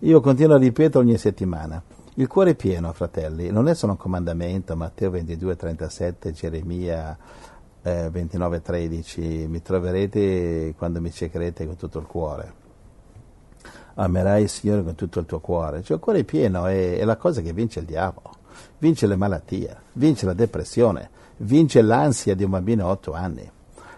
Io 0.00 0.20
continuo 0.20 0.56
a 0.56 0.58
ripetere 0.58 1.04
ogni 1.04 1.16
settimana. 1.16 1.82
Il 2.14 2.26
cuore 2.26 2.54
pieno, 2.54 2.92
fratelli, 2.92 3.50
non 3.50 3.68
è 3.68 3.74
solo 3.74 3.92
un 3.92 3.98
comandamento, 3.98 4.76
Matteo 4.76 5.10
22, 5.10 5.56
37, 5.56 6.32
Geremia 6.32 7.16
eh, 7.82 8.10
29, 8.10 8.60
13, 8.60 9.46
mi 9.48 9.62
troverete 9.62 10.74
quando 10.76 11.00
mi 11.00 11.10
cercherete 11.10 11.66
con 11.66 11.76
tutto 11.76 11.98
il 11.98 12.06
cuore. 12.06 12.60
Amerai 13.94 14.42
il 14.42 14.48
Signore 14.48 14.82
con 14.82 14.94
tutto 14.94 15.20
il 15.20 15.26
tuo 15.26 15.40
cuore. 15.40 15.82
Cioè 15.82 15.96
il 15.96 16.02
cuore 16.02 16.24
pieno 16.24 16.66
è, 16.66 16.98
è 16.98 17.04
la 17.04 17.16
cosa 17.16 17.40
che 17.40 17.52
vince 17.52 17.80
il 17.80 17.86
diavolo, 17.86 18.30
vince 18.78 19.06
le 19.06 19.16
malattie, 19.16 19.76
vince 19.92 20.26
la 20.26 20.32
depressione, 20.32 21.10
vince 21.38 21.82
l'ansia 21.82 22.34
di 22.34 22.44
un 22.44 22.50
bambino 22.50 22.86
a 22.86 22.90
8 22.90 23.12
anni. 23.12 23.50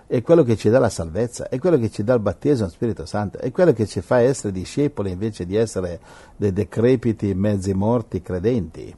È 0.06 0.22
quello 0.22 0.42
che 0.42 0.56
ci 0.56 0.68
dà 0.68 0.78
la 0.78 0.90
salvezza, 0.90 1.48
è 1.48 1.58
quello 1.58 1.78
che 1.78 1.90
ci 1.90 2.04
dà 2.04 2.14
il 2.14 2.20
battesimo 2.20 2.68
Spirito 2.68 3.06
Santo, 3.06 3.38
è 3.38 3.50
quello 3.50 3.72
che 3.72 3.86
ci 3.86 4.00
fa 4.00 4.20
essere 4.20 4.52
discepoli 4.52 5.10
invece 5.10 5.46
di 5.46 5.56
essere 5.56 5.98
dei 6.36 6.52
decrepiti, 6.52 7.34
mezzi 7.34 7.72
morti 7.72 8.20
credenti. 8.20 8.94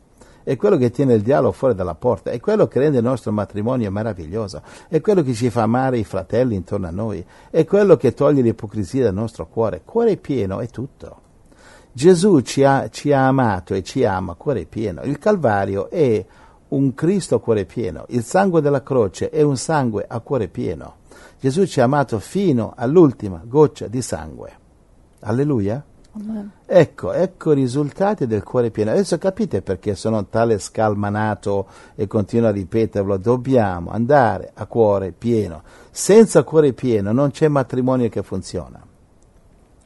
È 0.47 0.55
quello 0.55 0.77
che 0.77 0.93
tiene 0.93 1.15
il 1.15 1.23
diavolo 1.23 1.51
fuori 1.51 1.75
dalla 1.75 1.97
porta, 1.97 2.31
è 2.31 2.39
quello 2.39 2.69
che 2.69 2.79
rende 2.79 2.99
il 2.99 3.03
nostro 3.03 3.33
matrimonio 3.33 3.91
meraviglioso, 3.91 4.63
è 4.87 5.01
quello 5.01 5.25
che 5.25 5.35
ci 5.35 5.51
fa 5.51 5.63
amare 5.63 5.99
i 5.99 6.05
fratelli 6.05 6.55
intorno 6.55 6.87
a 6.87 6.93
noi, 6.93 7.27
è 7.51 7.65
quello 7.65 7.97
che 7.97 8.15
toglie 8.15 8.43
l'ipocrisia 8.43 9.03
dal 9.03 9.13
nostro 9.13 9.49
cuore. 9.49 9.83
Cuore 9.85 10.17
pieno 10.19 10.61
è 10.61 10.69
tutto. 10.69 11.21
Gesù 11.91 12.43
ci 12.43 12.63
ha, 12.63 12.89
ci 12.91 13.13
ha 13.13 13.27
amato 13.27 13.75
e 13.75 13.83
ci 13.83 14.05
ama 14.05 14.35
cuore 14.35 14.67
pieno. 14.67 15.03
Il 15.03 15.19
Calvario 15.19 15.91
è 15.91 16.25
un 16.69 16.95
Cristo 16.95 17.35
a 17.35 17.41
cuore 17.41 17.65
pieno. 17.65 18.05
Il 18.11 18.23
sangue 18.23 18.61
della 18.61 18.85
croce 18.85 19.31
è 19.31 19.43
un 19.43 19.57
sangue 19.57 20.05
a 20.07 20.21
cuore 20.21 20.47
pieno. 20.47 20.99
Gesù 21.41 21.67
ci 21.67 21.81
ha 21.81 21.85
amato 21.85 22.21
fino 22.21 22.73
all'ultima 22.77 23.43
goccia 23.45 23.89
di 23.89 24.01
sangue. 24.01 24.53
Alleluia. 25.23 25.85
Amen. 26.19 26.51
Ecco, 26.65 27.13
ecco 27.13 27.53
i 27.53 27.57
risultati 27.57 28.27
del 28.27 28.43
cuore 28.43 28.71
pieno. 28.71 28.91
Adesso 28.91 29.19
capite 29.19 29.61
perché 29.61 29.95
sono 29.95 30.27
tale 30.27 30.59
scalmanato 30.59 31.67
e 31.95 32.07
continuo 32.07 32.49
a 32.49 32.53
ripeterlo. 32.53 33.19
Dobbiamo 33.19 33.91
andare 33.91 34.51
a 34.55 34.67
cuore 34.67 35.13
pieno. 35.13 35.63
Senza 35.91 36.43
cuore 36.43 36.73
pieno 36.73 37.13
non 37.13 37.31
c'è 37.31 37.49
matrimonio 37.49 38.09
che 38.09 38.23
funziona. 38.23 38.83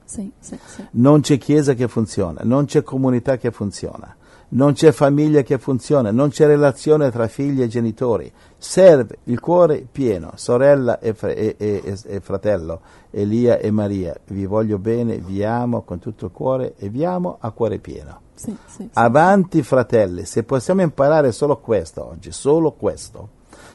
Sì, 0.05 0.31
sì, 0.41 0.59
sì. 0.65 0.85
Non 0.93 1.21
c'è 1.21 1.39
chiesa 1.39 1.75
che 1.75 1.87
funziona, 1.87 2.41
non 2.43 2.65
c'è 2.65 2.83
comunità 2.83 3.37
che 3.37 3.53
funziona, 3.53 4.17
non 4.53 4.73
c'è 4.73 4.91
famiglia 4.93 5.43
che 5.43 5.59
funziona, 5.59 6.11
non 6.11 6.31
c'è 6.31 6.47
relazione 6.47 7.11
tra 7.11 7.29
figli 7.29 7.63
e 7.63 7.69
genitori. 7.69 8.31
Serve 8.57 9.19
il 9.25 9.39
cuore 9.39 9.87
pieno, 9.91 10.33
sorella 10.35 10.99
e, 10.99 11.15
fr- 11.15 11.37
e- 11.37 11.55
e- 11.57 11.99
e- 12.05 12.21
fratello, 12.21 12.81
Elia 13.11 13.59
e 13.59 13.71
Maria. 13.71 14.17
Vi 14.27 14.47
voglio 14.47 14.79
bene, 14.79 15.19
vi 15.19 15.45
amo 15.45 15.83
con 15.83 15.99
tutto 15.99 16.27
il 16.27 16.33
cuore 16.33 16.75
e 16.77 16.89
vi 16.89 17.05
amo 17.05 17.37
a 17.41 17.51
cuore 17.51 17.79
pieno. 17.79 18.21
Sì, 18.35 18.57
sì, 18.67 18.83
sì. 18.83 18.91
Avanti 18.95 19.63
fratelli, 19.63 20.25
se 20.25 20.43
possiamo 20.43 20.83
imparare 20.83 21.31
solo 21.31 21.59
questo 21.59 22.07
oggi, 22.07 22.33
solo 22.33 22.73
questo, 22.73 23.29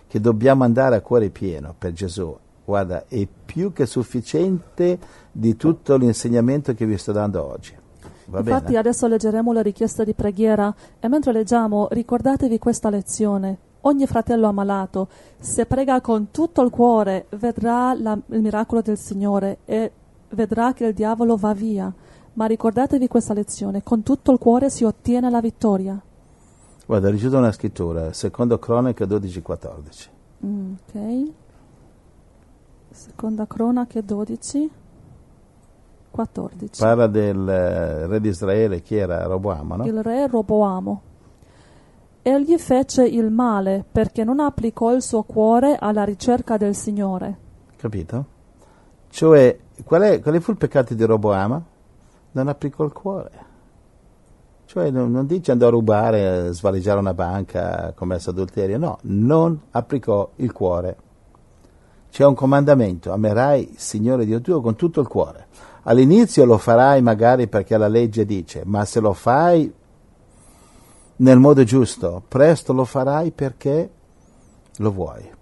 che 0.07 0.19
dobbiamo 0.19 0.63
andare 0.63 0.95
a 0.95 1.01
cuore 1.01 1.29
pieno 1.29 1.73
per 1.77 1.93
Gesù, 1.93 2.35
guarda, 2.65 3.05
è 3.07 3.27
più 3.45 3.71
che 3.71 3.85
sufficiente 3.85 4.97
di 5.31 5.55
tutto 5.55 5.95
l'insegnamento 5.95 6.73
che 6.73 6.85
vi 6.85 6.97
sto 6.97 7.11
dando 7.11 7.43
oggi. 7.43 7.83
Va 8.27 8.39
Infatti 8.39 8.65
bene? 8.65 8.77
adesso 8.77 9.07
leggeremo 9.07 9.51
le 9.51 9.61
richieste 9.61 10.03
di 10.05 10.13
preghiera 10.13 10.73
e 10.99 11.07
mentre 11.07 11.31
leggiamo 11.31 11.87
ricordatevi 11.91 12.57
questa 12.59 12.89
lezione. 12.89 13.57
Ogni 13.81 14.07
fratello 14.07 14.47
ammalato, 14.47 15.07
se 15.39 15.65
prega 15.67 16.01
con 16.01 16.31
tutto 16.31 16.61
il 16.63 16.71
cuore, 16.71 17.27
vedrà 17.37 17.93
la- 17.93 18.17
il 18.29 18.41
miracolo 18.41 18.81
del 18.81 18.97
Signore 18.97 19.59
e 19.65 19.91
vedrà 20.29 20.73
che 20.73 20.85
il 20.85 20.93
diavolo 20.95 21.35
va 21.35 21.53
via. 21.53 21.93
Ma 22.33 22.47
ricordatevi 22.47 23.07
questa 23.07 23.33
lezione, 23.33 23.83
con 23.83 24.01
tutto 24.03 24.31
il 24.31 24.39
cuore 24.39 24.69
si 24.69 24.83
ottiene 24.83 25.29
la 25.29 25.39
vittoria. 25.39 26.01
Guarda, 26.87 27.09
ricevuto 27.09 27.37
una 27.37 27.51
scrittura, 27.51 28.11
secondo 28.11 28.57
Cronaca 28.59 29.05
12-14. 29.05 30.09
Mm, 30.45 30.73
ok. 30.87 31.31
Seconda 32.91 33.45
cronache 33.45 34.03
12. 34.03 34.69
14. 36.15 36.81
Parla 36.81 37.07
del 37.07 37.45
eh, 37.45 38.07
re 38.07 38.21
di 38.21 38.29
Israele, 38.29 38.81
chi 38.81 38.95
era? 38.95 39.25
Roboamo, 39.25 39.75
no? 39.75 39.85
Il 39.85 40.01
re 40.01 40.27
Roboamo. 40.27 41.01
Egli 42.21 42.57
fece 42.57 43.05
il 43.05 43.29
male 43.29 43.83
perché 43.91 44.23
non 44.23 44.39
applicò 44.39 44.93
il 44.93 45.01
suo 45.01 45.23
cuore 45.23 45.75
alla 45.77 46.05
ricerca 46.05 46.55
del 46.55 46.73
Signore. 46.73 47.37
Capito? 47.75 48.25
Cioè, 49.09 49.59
qual 49.83 50.03
è, 50.03 50.21
quale 50.21 50.39
fu 50.39 50.51
il 50.51 50.57
peccato 50.57 50.93
di 50.93 51.03
Roboama? 51.03 51.61
Non 52.31 52.47
applicò 52.47 52.85
il 52.85 52.93
cuore. 52.93 53.31
Cioè, 54.65 54.89
non, 54.91 55.11
non 55.11 55.25
dice 55.25 55.51
andò 55.51 55.67
a 55.67 55.71
rubare, 55.71 56.47
a 56.47 56.51
svaligiare 56.51 56.99
una 56.99 57.13
banca, 57.13 57.91
commesso 57.93 58.29
adulterio, 58.29 58.77
no, 58.77 58.99
non 59.01 59.59
applicò 59.71 60.31
il 60.37 60.53
cuore. 60.53 60.97
C'è 62.09 62.25
un 62.25 62.35
comandamento, 62.35 63.11
amerai 63.11 63.71
il 63.73 63.79
Signore 63.79 64.25
Dio 64.25 64.39
tuo 64.39 64.61
con 64.61 64.75
tutto 64.75 65.01
il 65.01 65.07
cuore. 65.07 65.47
All'inizio 65.87 66.45
lo 66.45 66.57
farai 66.57 67.01
magari 67.01 67.47
perché 67.47 67.77
la 67.77 67.87
legge 67.87 68.25
dice, 68.25 68.63
ma 68.65 68.85
se 68.85 68.99
lo 68.99 69.13
fai 69.13 69.71
nel 71.17 71.37
modo 71.37 71.63
giusto, 71.63 72.23
presto 72.27 72.73
lo 72.73 72.85
farai 72.85 73.31
perché 73.31 73.89
lo 74.77 74.91
vuoi. 74.91 75.33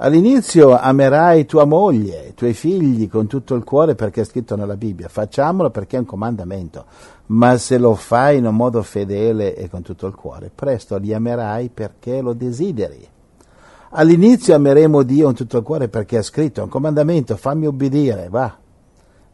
All'inizio 0.00 0.78
amerai 0.78 1.44
tua 1.44 1.64
moglie, 1.64 2.28
i 2.28 2.34
tuoi 2.34 2.54
figli 2.54 3.08
con 3.08 3.26
tutto 3.26 3.54
il 3.56 3.64
cuore 3.64 3.94
perché 3.94 4.20
è 4.20 4.24
scritto 4.24 4.56
nella 4.56 4.76
Bibbia. 4.76 5.08
Facciamolo 5.08 5.70
perché 5.70 5.96
è 5.96 6.00
un 6.00 6.06
comandamento. 6.06 6.84
Ma 7.26 7.58
se 7.58 7.78
lo 7.78 7.94
fai 7.94 8.38
in 8.38 8.46
un 8.46 8.54
modo 8.54 8.82
fedele 8.82 9.54
e 9.54 9.68
con 9.68 9.82
tutto 9.82 10.06
il 10.06 10.14
cuore, 10.14 10.50
presto 10.54 10.96
li 10.96 11.12
amerai 11.12 11.68
perché 11.68 12.20
lo 12.20 12.32
desideri. 12.32 13.06
All'inizio 13.90 14.54
ameremo 14.54 15.02
Dio 15.02 15.24
con 15.26 15.34
tutto 15.34 15.58
il 15.58 15.64
cuore 15.64 15.88
perché 15.88 16.18
è 16.18 16.22
scritto, 16.22 16.60
è 16.60 16.62
un 16.62 16.70
comandamento, 16.70 17.36
fammi 17.36 17.66
obbedire, 17.66 18.28
va. 18.30 18.56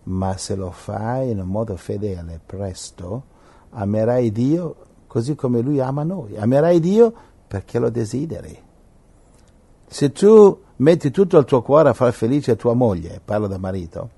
Ma 0.04 0.36
se 0.36 0.54
lo 0.54 0.70
fai 0.70 1.30
in 1.30 1.40
modo 1.40 1.76
fedele, 1.76 2.40
presto 2.44 3.32
amerai 3.74 4.30
Dio 4.30 4.76
così 5.06 5.34
come 5.34 5.60
Lui 5.60 5.80
ama 5.80 6.02
noi. 6.02 6.36
Amerai 6.36 6.80
Dio 6.80 7.12
perché 7.46 7.78
lo 7.78 7.90
desideri. 7.90 8.56
Se 9.86 10.10
tu 10.10 10.60
metti 10.76 11.10
tutto 11.10 11.38
il 11.38 11.44
tuo 11.44 11.62
cuore 11.62 11.90
a 11.90 11.92
far 11.92 12.12
felice 12.12 12.56
tua 12.56 12.74
moglie, 12.74 13.20
parlo 13.24 13.46
da 13.46 13.58
marito, 13.58 14.10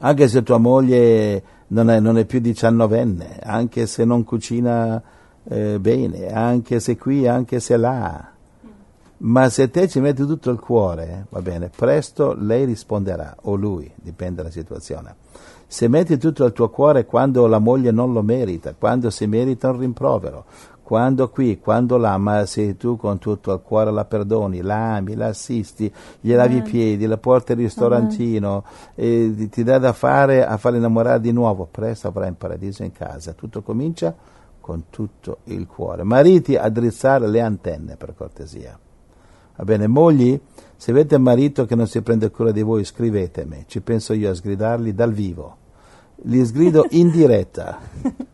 anche 0.00 0.28
se 0.28 0.42
tua 0.42 0.58
moglie 0.58 1.42
non 1.68 1.88
è, 1.88 1.98
non 1.98 2.18
è 2.18 2.26
più 2.26 2.40
diciannovenne, 2.40 3.38
anche 3.42 3.86
se 3.86 4.04
non 4.04 4.24
cucina 4.24 5.02
eh, 5.44 5.78
bene, 5.80 6.30
anche 6.30 6.78
se 6.78 6.96
qui, 6.98 7.26
anche 7.26 7.58
se 7.58 7.76
là, 7.78 8.32
ma 9.18 9.48
se 9.48 9.70
te 9.70 9.88
ci 9.88 10.00
metti 10.00 10.24
tutto 10.24 10.50
il 10.50 10.58
cuore, 10.58 11.26
va 11.30 11.40
bene, 11.40 11.70
presto 11.74 12.34
lei 12.38 12.64
risponderà, 12.64 13.36
o 13.42 13.54
lui, 13.54 13.90
dipende 13.96 14.36
dalla 14.36 14.50
situazione. 14.50 15.14
Se 15.66 15.88
metti 15.88 16.16
tutto 16.18 16.44
il 16.44 16.52
tuo 16.52 16.70
cuore 16.70 17.04
quando 17.04 17.46
la 17.46 17.58
moglie 17.58 17.90
non 17.90 18.12
lo 18.12 18.22
merita, 18.22 18.74
quando 18.78 19.10
si 19.10 19.26
merita 19.26 19.70
un 19.70 19.78
rimprovero, 19.78 20.44
quando 20.82 21.28
qui, 21.28 21.58
quando 21.58 21.98
là, 21.98 22.16
ma 22.16 22.46
se 22.46 22.78
tu 22.78 22.96
con 22.96 23.18
tutto 23.18 23.52
il 23.52 23.60
cuore 23.60 23.90
la 23.90 24.06
perdoni, 24.06 24.62
la 24.62 24.94
ami, 24.94 25.14
la 25.14 25.26
assisti, 25.26 25.92
gli 26.20 26.32
lavi 26.32 26.56
i 26.56 26.62
piedi, 26.62 27.04
la 27.04 27.18
porti 27.18 27.52
al 27.52 27.58
ristorantino, 27.58 28.64
e 28.94 29.48
ti 29.50 29.62
dà 29.62 29.76
da 29.78 29.92
fare 29.92 30.46
a 30.46 30.56
farla 30.56 30.78
innamorare 30.78 31.20
di 31.20 31.32
nuovo, 31.32 31.68
presto 31.70 32.08
avrai 32.08 32.28
un 32.28 32.38
paradiso 32.38 32.84
in 32.84 32.92
casa. 32.92 33.34
Tutto 33.34 33.60
comincia 33.60 34.14
con 34.60 34.84
tutto 34.88 35.40
il 35.44 35.66
cuore. 35.66 36.04
Mariti 36.04 36.56
a 36.56 36.70
drizzare 36.70 37.28
le 37.28 37.42
antenne, 37.42 37.96
per 37.96 38.14
cortesia. 38.16 38.78
Va 39.58 39.64
bene, 39.64 39.86
mogli, 39.86 40.40
se 40.76 40.92
avete 40.92 41.16
un 41.16 41.22
marito 41.22 41.66
che 41.66 41.74
non 41.74 41.86
si 41.86 42.00
prende 42.00 42.30
cura 42.30 42.52
di 42.52 42.62
voi, 42.62 42.84
scrivetemi, 42.84 43.64
ci 43.66 43.82
penso 43.82 44.14
io 44.14 44.30
a 44.30 44.34
sgridarli 44.34 44.94
dal 44.94 45.12
vivo 45.12 45.56
li 46.22 46.44
sgrido 46.44 46.86
in 46.90 47.10
diretta, 47.12 47.78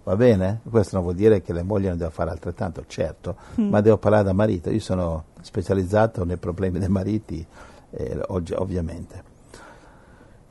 va 0.04 0.16
bene? 0.16 0.60
Questo 0.68 0.96
non 0.96 1.04
vuol 1.04 1.16
dire 1.16 1.42
che 1.42 1.52
le 1.52 1.62
mogli 1.62 1.86
non 1.86 1.96
devono 1.96 2.10
fare 2.10 2.30
altrettanto, 2.30 2.84
certo, 2.86 3.36
mm. 3.60 3.68
ma 3.68 3.80
devo 3.80 3.98
parlare 3.98 4.24
da 4.24 4.32
marito, 4.32 4.70
io 4.70 4.80
sono 4.80 5.24
specializzato 5.42 6.24
nei 6.24 6.36
problemi 6.36 6.78
dei 6.78 6.88
mariti, 6.88 7.44
eh, 7.90 8.20
ovviamente. 8.28 9.32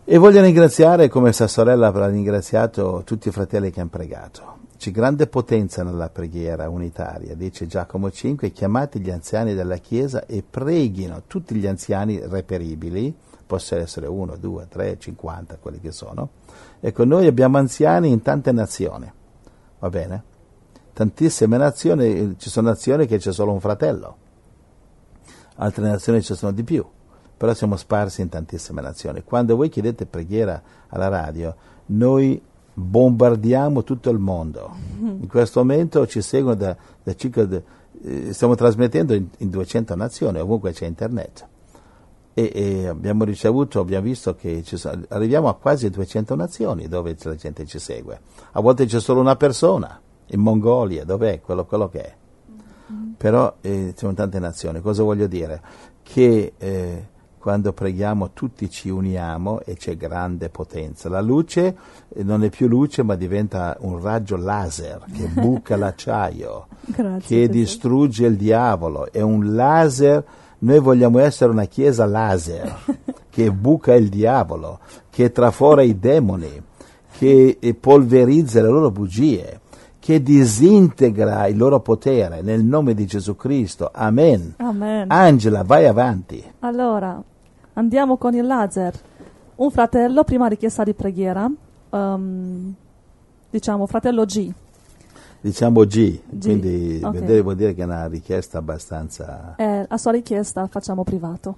E 0.06 0.18
voglio 0.18 0.42
ringraziare, 0.42 1.08
come 1.08 1.32
sa 1.32 1.48
sorella 1.48 1.88
ha 1.88 2.08
ringraziato 2.08 3.04
tutti 3.06 3.30
i 3.30 3.32
fratelli 3.32 3.72
che 3.72 3.80
hanno 3.80 3.90
pregato. 3.90 4.62
C'è 4.78 4.92
grande 4.92 5.28
potenza 5.28 5.84
nella 5.84 6.10
preghiera 6.10 6.68
unitaria, 6.70 7.36
dice 7.36 7.68
Giacomo 7.68 8.12
5, 8.12 8.52
chiamate 8.52 9.00
gli 9.00 9.10
anziani 9.10 9.54
della 9.54 9.78
Chiesa 9.78 10.26
e 10.26 10.44
preghino 10.48 11.24
tutti 11.26 11.56
gli 11.56 11.68
anziani 11.68 12.20
reperibili, 12.20 13.16
possono 13.46 13.82
essere 13.82 14.08
uno, 14.08 14.36
due, 14.36 14.68
tre, 14.68 14.98
cinquanta, 14.98 15.58
quelli 15.58 15.80
che 15.80 15.92
sono. 15.92 16.30
Ecco, 16.80 17.06
noi 17.06 17.28
abbiamo 17.28 17.58
anziani 17.58 18.10
in 18.10 18.22
tante 18.22 18.52
nazioni, 18.52 19.10
va 19.80 19.90
bene? 19.90 20.24
Tantissime 20.92 21.58
nazioni, 21.58 22.36
ci 22.38 22.50
sono 22.50 22.70
nazioni 22.70 23.06
che 23.06 23.18
c'è 23.18 23.32
solo 23.32 23.54
un 23.54 23.60
fratello, 23.62 24.18
altre 25.56 25.88
nazioni 25.88 26.22
ci 26.22 26.36
sono 26.36 26.52
di 26.52 26.64
più, 26.64 26.86
però 27.38 27.54
siamo 27.54 27.78
sparsi 27.78 28.22
in 28.22 28.30
tantissime 28.30 28.82
nazioni. 28.82 29.24
Quando 29.24 29.56
voi 29.56 29.70
chiedete 29.70 30.06
preghiera 30.06 30.62
alla 30.90 31.08
radio, 31.08 31.56
noi 31.88 32.42
bombardiamo 32.74 33.84
tutto 33.84 34.10
il 34.10 34.20
mondo. 34.20 34.76
In 35.00 35.28
questo 35.28 35.60
momento 35.60 36.06
ci 36.08 36.22
seguono 36.22 36.56
da, 36.56 36.76
da 37.04 37.16
circa, 37.16 37.48
eh, 38.04 38.34
stiamo 38.34 38.56
trasmettendo 38.56 39.14
in, 39.14 39.28
in 39.38 39.50
200 39.50 39.96
nazioni, 39.96 40.40
ovunque 40.40 40.72
c'è 40.72 40.86
internet 40.86 41.48
e, 42.34 42.52
e, 42.54 42.88
abbiamo 42.88 43.24
ricevuto, 43.24 43.80
abbiamo 43.80 44.06
visto 44.06 44.36
che 44.36 44.64
sono, 44.66 45.04
arriviamo 45.10 45.50
a 45.50 45.56
quasi 45.56 45.90
200 45.90 46.36
nazioni 46.36 46.88
dove 46.88 47.16
la 47.22 47.36
gente 47.36 47.66
ci 47.66 47.80
segue. 47.80 48.20
A 48.54 48.62
volte 48.62 48.86
c'è 48.86 49.00
solo 49.00 49.20
una 49.20 49.36
persona, 49.36 50.02
in 50.28 50.40
Mongolia, 50.40 51.06
dov'è 51.06 51.42
quello, 51.42 51.66
quello 51.66 51.90
che 51.90 52.02
è. 52.02 52.16
Mm-hmm. 52.92 53.12
Però 53.18 53.56
eh, 53.62 53.90
ci 53.92 54.00
sono 54.00 54.14
tante 54.14 54.40
nazioni. 54.40 54.82
Cosa 54.82 55.04
voglio 55.04 55.28
dire? 55.28 55.62
Che 56.02 56.54
eh, 56.58 57.08
quando 57.44 57.74
preghiamo 57.74 58.30
tutti 58.32 58.70
ci 58.70 58.88
uniamo 58.88 59.60
e 59.66 59.76
c'è 59.76 59.98
grande 59.98 60.48
potenza. 60.48 61.10
La 61.10 61.20
luce 61.20 61.76
eh, 62.08 62.24
non 62.24 62.42
è 62.46 62.50
più 62.50 62.70
luce 62.70 63.04
ma 63.04 63.16
diventa 63.16 63.76
un 63.82 64.02
raggio 64.02 64.38
laser 64.38 65.04
che 65.14 65.26
buca 65.42 65.76
l'acciaio, 65.76 66.68
Grazie, 66.86 67.20
che 67.42 67.50
distrugge 67.50 68.28
il 68.28 68.38
diavolo. 68.38 69.12
È 69.12 69.20
un 69.20 69.56
laser 69.56 70.24
noi 70.60 70.80
vogliamo 70.80 71.20
essere 71.20 71.52
una 71.52 71.66
chiesa 71.66 72.06
laser 72.06 72.78
che 73.30 73.52
buca 73.52 73.94
il 73.94 74.08
diavolo, 74.08 74.80
che 75.10 75.34
trafora 75.34 75.82
i 75.82 76.00
demoni, 76.00 76.50
che 77.18 77.58
polverizza 77.78 78.62
le 78.62 78.70
loro 78.70 78.90
bugie, 78.90 79.60
che 80.00 80.24
disintegra 80.24 81.48
il 81.48 81.58
loro 81.58 81.82
potere 81.82 82.42
nel 82.42 82.64
nome 82.64 82.94
di 82.94 83.06
Gesù 83.06 83.36
Cristo. 83.36 83.90
Amen. 83.94 84.54
Amen. 84.60 85.12
Angela, 85.12 85.64
vai 85.64 85.88
avanti. 85.88 86.42
Allora, 86.60 87.22
andiamo 87.74 88.18
con 88.18 88.34
il 88.34 88.46
laser. 88.46 88.94
Un 89.56 89.72
fratello, 89.72 90.24
prima 90.24 90.48
richiesta 90.48 90.84
di 90.84 90.94
preghiera, 90.94 91.50
um, 91.90 92.74
diciamo 93.50 93.86
fratello 93.86 94.26
G, 94.26 94.52
Diciamo 95.44 95.84
G, 95.84 96.22
G. 96.30 96.42
quindi 96.42 97.02
okay. 97.04 97.42
vuol 97.42 97.56
dire 97.58 97.74
che 97.74 97.82
è 97.82 97.84
una 97.84 98.08
richiesta 98.08 98.60
abbastanza... 98.60 99.56
Eh, 99.58 99.86
a 99.86 99.98
sua 99.98 100.14
richiesta 100.14 100.68
facciamo 100.68 101.04
privato. 101.04 101.58